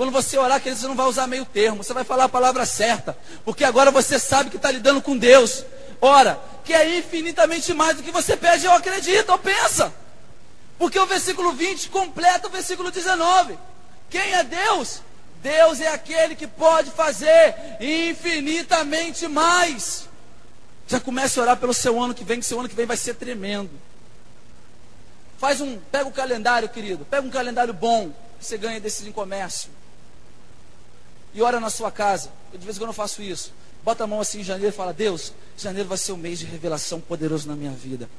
Quando 0.01 0.13
você 0.13 0.35
orar, 0.35 0.59
querido, 0.59 0.81
você 0.81 0.87
não 0.87 0.95
vai 0.95 1.05
usar 1.05 1.27
meio 1.27 1.45
termo. 1.45 1.83
Você 1.83 1.93
vai 1.93 2.03
falar 2.03 2.23
a 2.23 2.27
palavra 2.27 2.65
certa. 2.65 3.15
Porque 3.45 3.63
agora 3.63 3.91
você 3.91 4.17
sabe 4.17 4.49
que 4.49 4.55
está 4.55 4.71
lidando 4.71 4.99
com 4.99 5.15
Deus. 5.15 5.63
Ora, 6.01 6.41
que 6.65 6.73
é 6.73 6.97
infinitamente 6.97 7.71
mais 7.71 7.97
do 7.97 8.01
que 8.01 8.09
você 8.09 8.35
pede 8.35 8.65
ou 8.65 8.73
acredita 8.73 9.31
ou 9.31 9.37
pensa. 9.37 9.93
Porque 10.79 10.97
o 10.97 11.05
versículo 11.05 11.53
20 11.53 11.91
completa 11.91 12.47
o 12.47 12.49
versículo 12.49 12.89
19. 12.89 13.55
Quem 14.09 14.33
é 14.33 14.43
Deus? 14.43 15.03
Deus 15.43 15.79
é 15.79 15.89
aquele 15.89 16.35
que 16.35 16.47
pode 16.47 16.89
fazer 16.89 17.53
infinitamente 17.79 19.27
mais. 19.27 20.09
Já 20.87 20.99
comece 20.99 21.37
a 21.37 21.43
orar 21.43 21.57
pelo 21.57 21.75
seu 21.75 22.01
ano 22.01 22.15
que 22.15 22.23
vem, 22.23 22.39
que 22.39 22.45
seu 22.47 22.59
ano 22.59 22.67
que 22.67 22.73
vem 22.73 22.87
vai 22.87 22.97
ser 22.97 23.13
tremendo. 23.13 23.69
Faz 25.37 25.61
um, 25.61 25.77
pega 25.91 26.09
o 26.09 26.11
calendário, 26.11 26.67
querido, 26.69 27.05
pega 27.05 27.21
um 27.21 27.29
calendário 27.29 27.71
bom 27.71 28.11
que 28.39 28.45
você 28.47 28.57
ganha 28.57 28.79
desses 28.79 29.05
em 29.05 29.11
comércio. 29.11 29.69
E 31.33 31.41
ora 31.41 31.59
na 31.59 31.69
sua 31.69 31.91
casa. 31.91 32.29
Eu 32.51 32.59
de 32.59 32.65
vez 32.65 32.77
em 32.77 32.79
quando 32.79 32.89
eu 32.89 32.93
faço 32.93 33.21
isso. 33.21 33.53
Bota 33.83 34.03
a 34.03 34.07
mão 34.07 34.19
assim 34.19 34.41
em 34.41 34.43
janeiro 34.43 34.73
e 34.73 34.75
fala: 34.75 34.93
Deus, 34.93 35.33
janeiro 35.57 35.89
vai 35.89 35.97
ser 35.97 36.11
um 36.11 36.17
mês 36.17 36.39
de 36.39 36.45
revelação 36.45 36.99
poderoso 36.99 37.47
na 37.47 37.55
minha 37.55 37.71
vida. 37.71 38.09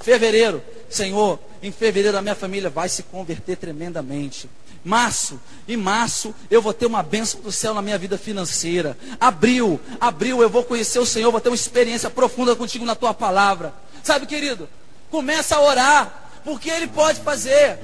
Fevereiro, 0.00 0.62
Senhor, 0.90 1.38
em 1.62 1.70
fevereiro 1.70 2.18
a 2.18 2.22
minha 2.22 2.34
família 2.34 2.68
vai 2.68 2.88
se 2.88 3.04
converter 3.04 3.56
tremendamente. 3.56 4.50
Março, 4.84 5.40
em 5.66 5.76
março 5.76 6.34
eu 6.50 6.60
vou 6.60 6.74
ter 6.74 6.84
uma 6.84 7.02
bênção 7.02 7.40
do 7.40 7.50
céu 7.50 7.72
na 7.72 7.80
minha 7.80 7.96
vida 7.96 8.18
financeira. 8.18 8.98
Abril, 9.18 9.80
abril 10.00 10.42
eu 10.42 10.50
vou 10.50 10.64
conhecer 10.64 10.98
o 10.98 11.06
Senhor, 11.06 11.30
vou 11.30 11.40
ter 11.40 11.48
uma 11.48 11.54
experiência 11.54 12.10
profunda 12.10 12.54
contigo 12.54 12.84
na 12.84 12.94
tua 12.94 13.14
palavra. 13.14 13.72
Sabe, 14.02 14.26
querido? 14.26 14.68
Começa 15.10 15.56
a 15.56 15.62
orar, 15.62 16.30
porque 16.44 16.68
Ele 16.68 16.86
pode 16.86 17.20
fazer 17.20 17.78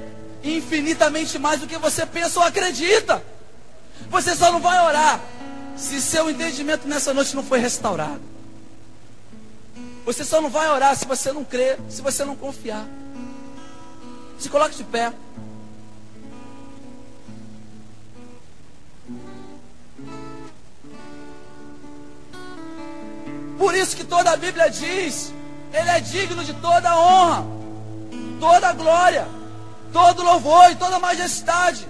infinitamente 0.45 1.39
mais 1.39 1.61
do 1.61 1.67
que 1.67 1.79
você 1.79 2.05
pensa 2.05 2.41
ou 2.41 2.45
acredita. 2.45 3.23
Você 4.09 4.35
só 4.35 4.51
não 4.53 4.61
vai 4.61 4.85
orar 4.87 5.21
se 5.77 6.01
seu 6.01 6.31
entendimento 6.31 6.87
nessa 6.87 7.13
noite 7.15 7.35
não 7.35 7.43
foi 7.43 7.59
restaurado. 7.59 8.21
Você 10.05 10.25
só 10.25 10.41
não 10.41 10.51
vai 10.51 10.69
orar 10.71 10.97
se 10.97 11.05
você 11.05 11.33
não 11.33 11.45
crer, 11.45 11.79
se 11.89 12.03
você 12.03 12.25
não 12.25 12.37
confiar. 12.37 12.87
Se 14.39 14.49
coloque 14.49 14.75
de 14.75 14.85
pé. 14.85 15.13
Por 23.59 23.75
isso 23.75 23.95
que 23.95 24.05
toda 24.05 24.31
a 24.31 24.37
Bíblia 24.37 24.71
diz: 24.71 25.33
Ele 25.73 25.91
é 25.91 26.01
digno 26.01 26.43
de 26.43 26.55
toda 26.55 26.99
honra, 26.99 27.45
toda 28.41 28.73
glória, 28.73 29.29
todo 29.93 30.23
louvor 30.23 30.71
e 30.71 30.77
toda 30.77 30.99
majestade. 30.99 31.87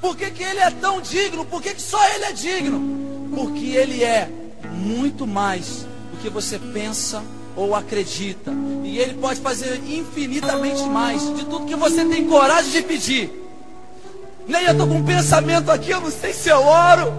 Por 0.00 0.16
que, 0.16 0.30
que 0.30 0.42
Ele 0.42 0.60
é 0.60 0.70
tão 0.70 1.00
digno? 1.00 1.44
Por 1.44 1.60
que, 1.60 1.74
que 1.74 1.82
só 1.82 2.02
Ele 2.14 2.24
é 2.24 2.32
digno? 2.32 3.30
Porque 3.34 3.66
Ele 3.66 4.02
é 4.02 4.28
muito 4.72 5.26
mais 5.26 5.86
do 6.10 6.18
que 6.22 6.30
você 6.30 6.58
pensa 6.58 7.22
ou 7.54 7.74
acredita. 7.74 8.52
E 8.82 8.98
Ele 8.98 9.14
pode 9.14 9.40
fazer 9.40 9.80
infinitamente 9.86 10.82
mais 10.84 11.22
de 11.36 11.44
tudo 11.44 11.66
que 11.66 11.76
você 11.76 12.04
tem 12.04 12.26
coragem 12.26 12.70
de 12.70 12.82
pedir. 12.82 13.30
Nem 14.48 14.64
eu 14.64 14.72
estou 14.72 14.88
com 14.88 14.96
um 14.96 15.04
pensamento 15.04 15.70
aqui, 15.70 15.90
eu 15.90 16.00
não 16.00 16.10
sei 16.10 16.32
se 16.32 16.48
eu 16.48 16.60
oro. 16.60 17.12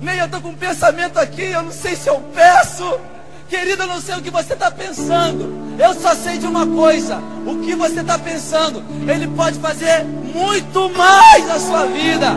Nem 0.00 0.18
eu 0.18 0.26
estou 0.26 0.40
com 0.40 0.48
um 0.48 0.56
pensamento 0.56 1.18
aqui, 1.18 1.42
eu 1.42 1.62
não 1.62 1.72
sei 1.72 1.94
se 1.94 2.08
eu 2.08 2.20
peço. 2.34 2.98
Querido, 3.48 3.82
eu 3.82 3.86
não 3.86 4.00
sei 4.00 4.16
o 4.16 4.22
que 4.22 4.30
você 4.30 4.54
está 4.54 4.70
pensando. 4.70 5.63
Eu 5.78 5.94
só 5.94 6.14
sei 6.14 6.38
de 6.38 6.46
uma 6.46 6.66
coisa: 6.66 7.20
o 7.46 7.56
que 7.58 7.74
você 7.74 8.00
está 8.00 8.18
pensando, 8.18 8.82
Ele 9.06 9.26
pode 9.28 9.58
fazer 9.58 10.04
muito 10.34 10.90
mais 10.90 11.46
na 11.46 11.58
sua 11.58 11.86
vida, 11.86 12.36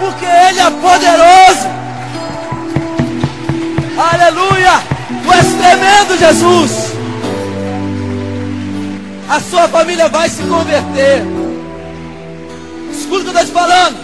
porque 0.00 0.24
Ele 0.24 0.60
é 0.60 0.70
poderoso. 0.70 1.82
Aleluia! 3.96 4.92
Tu 5.22 5.32
és 5.32 5.46
tremendo, 5.54 6.18
Jesus. 6.18 6.92
A 9.28 9.40
sua 9.40 9.68
família 9.68 10.08
vai 10.08 10.28
se 10.28 10.42
converter. 10.42 11.22
Escuta 12.92 13.20
o 13.20 13.32
que 13.32 13.38
eu 13.38 13.42
estou 13.42 13.44
te 13.44 13.52
falando. 13.52 13.96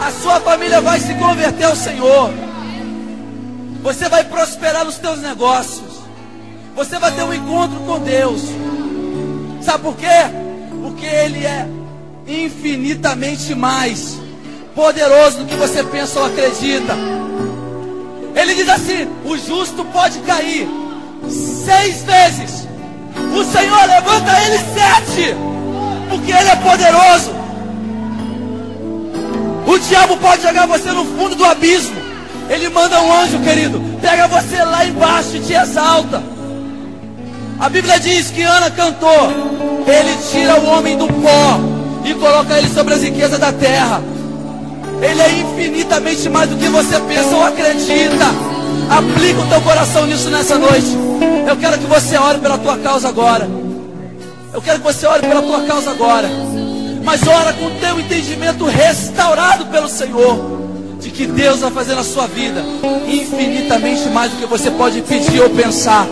A 0.00 0.10
sua 0.22 0.40
família 0.40 0.80
vai 0.80 1.00
se 1.00 1.14
converter 1.14 1.64
ao 1.64 1.76
Senhor. 1.76 2.30
Você 3.82 4.08
vai 4.08 4.24
prosperar 4.24 4.84
nos 4.84 4.96
teus 4.96 5.20
negócios. 5.20 5.85
Você 6.76 6.98
vai 6.98 7.10
ter 7.10 7.22
um 7.22 7.32
encontro 7.32 7.78
com 7.80 7.98
Deus. 8.00 8.42
Sabe 9.62 9.82
por 9.82 9.96
quê? 9.96 10.06
Porque 10.82 11.06
Ele 11.06 11.42
é 11.42 11.66
infinitamente 12.28 13.54
mais 13.54 14.18
poderoso 14.74 15.38
do 15.38 15.46
que 15.46 15.54
você 15.54 15.82
pensa 15.82 16.20
ou 16.20 16.26
acredita. 16.26 16.94
Ele 18.34 18.54
diz 18.54 18.68
assim: 18.68 19.08
o 19.24 19.38
justo 19.38 19.86
pode 19.86 20.18
cair 20.18 20.68
seis 21.64 22.02
vezes. 22.02 22.68
O 23.34 23.42
Senhor 23.42 23.86
levanta 23.86 24.38
ele 24.42 24.58
sete, 24.58 25.34
porque 26.10 26.30
Ele 26.30 26.50
é 26.50 26.56
poderoso. 26.56 27.34
O 29.66 29.78
diabo 29.78 30.18
pode 30.18 30.42
jogar 30.42 30.66
você 30.66 30.92
no 30.92 31.06
fundo 31.06 31.34
do 31.34 31.44
abismo. 31.46 31.96
Ele 32.50 32.68
manda 32.68 33.00
um 33.00 33.12
anjo, 33.12 33.40
querido, 33.40 33.82
pega 34.02 34.28
você 34.28 34.62
lá 34.62 34.84
embaixo 34.84 35.36
e 35.36 35.40
te 35.40 35.54
exalta. 35.54 36.35
A 37.58 37.68
Bíblia 37.70 37.98
diz 37.98 38.30
que 38.30 38.42
Ana 38.42 38.70
cantou: 38.70 39.30
Ele 39.86 40.16
tira 40.30 40.60
o 40.60 40.66
homem 40.66 40.96
do 40.96 41.06
pó 41.06 41.60
e 42.04 42.14
coloca 42.14 42.58
ele 42.58 42.68
sobre 42.68 42.94
as 42.94 43.02
riquezas 43.02 43.38
da 43.38 43.52
terra. 43.52 44.02
Ele 45.00 45.20
é 45.20 45.32
infinitamente 45.40 46.28
mais 46.28 46.48
do 46.48 46.56
que 46.56 46.68
você 46.68 47.00
pensa 47.00 47.34
ou 47.34 47.44
acredita. 47.44 48.26
Aplica 48.90 49.40
o 49.40 49.46
teu 49.48 49.60
coração 49.62 50.06
nisso 50.06 50.28
nessa 50.30 50.58
noite. 50.58 50.96
Eu 51.48 51.56
quero 51.56 51.78
que 51.78 51.86
você 51.86 52.16
ore 52.16 52.38
pela 52.38 52.58
tua 52.58 52.76
causa 52.78 53.08
agora. 53.08 53.48
Eu 54.52 54.62
quero 54.62 54.78
que 54.78 54.84
você 54.84 55.06
ore 55.06 55.20
pela 55.20 55.42
tua 55.42 55.62
causa 55.62 55.90
agora. 55.90 56.28
Mas 57.02 57.26
ora 57.26 57.52
com 57.52 57.66
o 57.66 57.70
teu 57.80 57.98
entendimento 58.00 58.64
restaurado 58.64 59.66
pelo 59.66 59.88
Senhor 59.88 60.56
de 61.00 61.10
que 61.10 61.26
Deus 61.26 61.60
vai 61.60 61.70
fazer 61.70 61.94
na 61.94 62.02
sua 62.02 62.26
vida 62.26 62.64
infinitamente 63.06 64.08
mais 64.08 64.30
do 64.32 64.38
que 64.38 64.46
você 64.46 64.70
pode 64.70 65.00
pedir 65.02 65.40
ou 65.40 65.50
pensar. 65.50 66.06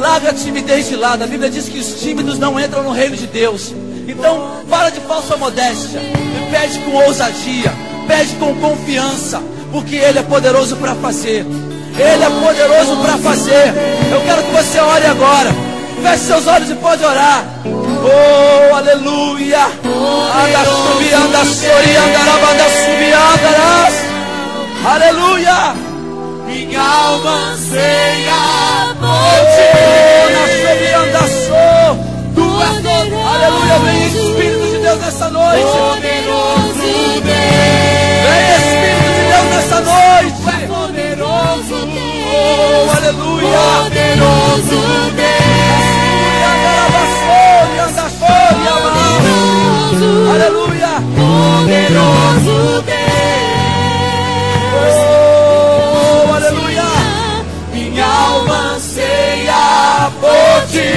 Larga 0.00 0.30
a 0.30 0.32
timidez 0.32 0.88
de 0.88 0.96
lado. 0.96 1.22
A 1.24 1.26
Bíblia 1.26 1.50
diz 1.50 1.68
que 1.68 1.78
os 1.78 2.00
tímidos 2.00 2.38
não 2.38 2.58
entram 2.58 2.82
no 2.82 2.90
reino 2.90 3.14
de 3.14 3.26
Deus. 3.26 3.74
Então, 4.08 4.62
para 4.68 4.88
de 4.88 4.98
falsa 5.00 5.36
modéstia 5.36 6.00
e 6.00 6.50
pede 6.50 6.78
com 6.78 6.92
ousadia, 7.04 7.70
pede 8.08 8.34
com 8.36 8.54
confiança, 8.54 9.42
porque 9.70 9.96
Ele 9.96 10.18
é 10.18 10.22
poderoso 10.22 10.74
para 10.76 10.94
fazer. 10.94 11.44
Ele 11.98 12.24
é 12.24 12.30
poderoso 12.30 12.96
para 12.96 13.18
fazer. 13.18 13.74
Eu 14.10 14.22
quero 14.22 14.42
que 14.42 14.52
você 14.52 14.80
ore 14.80 15.04
agora. 15.04 15.50
Feche 16.02 16.24
seus 16.24 16.46
olhos 16.46 16.70
e 16.70 16.74
pode 16.76 17.04
orar. 17.04 17.44
Oh, 17.66 18.74
aleluia. 18.74 19.66
Anda 19.66 20.64
subir, 20.64 21.12
anda 21.12 21.44
sori, 21.44 21.96
anda 21.96 22.64
subir. 22.70 23.14
Aleluia. 24.82 25.74
Minha 26.46 26.80
alma 26.80 27.52
anseia 27.52 28.69
Oh. 29.02 29.06
Aleluia. 32.62 33.78
Vem 33.84 34.06
Espírito 34.06 34.66
de 34.66 34.78
Deus 34.78 34.98
nessa 35.00 35.28
noite. 35.30 35.62
Poderoso 35.62 36.80
Vem 36.80 37.20
Deus. 37.20 37.40
Espírito 38.58 39.08
de 39.14 39.22
Deus 39.30 39.46
nessa 39.50 39.78
noite. 39.80 40.38
Poderoso 40.68 41.74
Oh, 41.74 41.86
Deus. 41.86 42.90
aleluia. 42.96 43.58
Poderoso 43.80 44.78
Deus. 45.16 45.40
Poderoso. 49.00 50.10
Aleluia. 50.30 50.92
Poderoso 51.16 52.79
ti. 60.70 60.88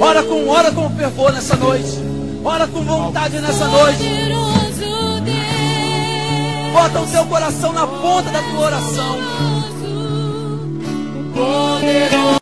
Ora 0.00 0.22
com, 0.22 0.48
ora 0.48 0.72
com 0.72 0.90
fervor 0.96 1.32
nessa 1.32 1.56
noite. 1.56 1.98
Ora 2.44 2.66
com 2.66 2.82
vontade 2.82 3.38
nessa 3.40 3.66
noite. 3.68 4.04
Bota 6.72 7.00
o 7.00 7.06
teu 7.06 7.26
coração 7.26 7.72
na 7.72 7.86
ponta 7.86 8.30
da 8.30 8.42
tua 8.42 8.66
oração. 8.66 9.18
Poderoso 11.34 12.30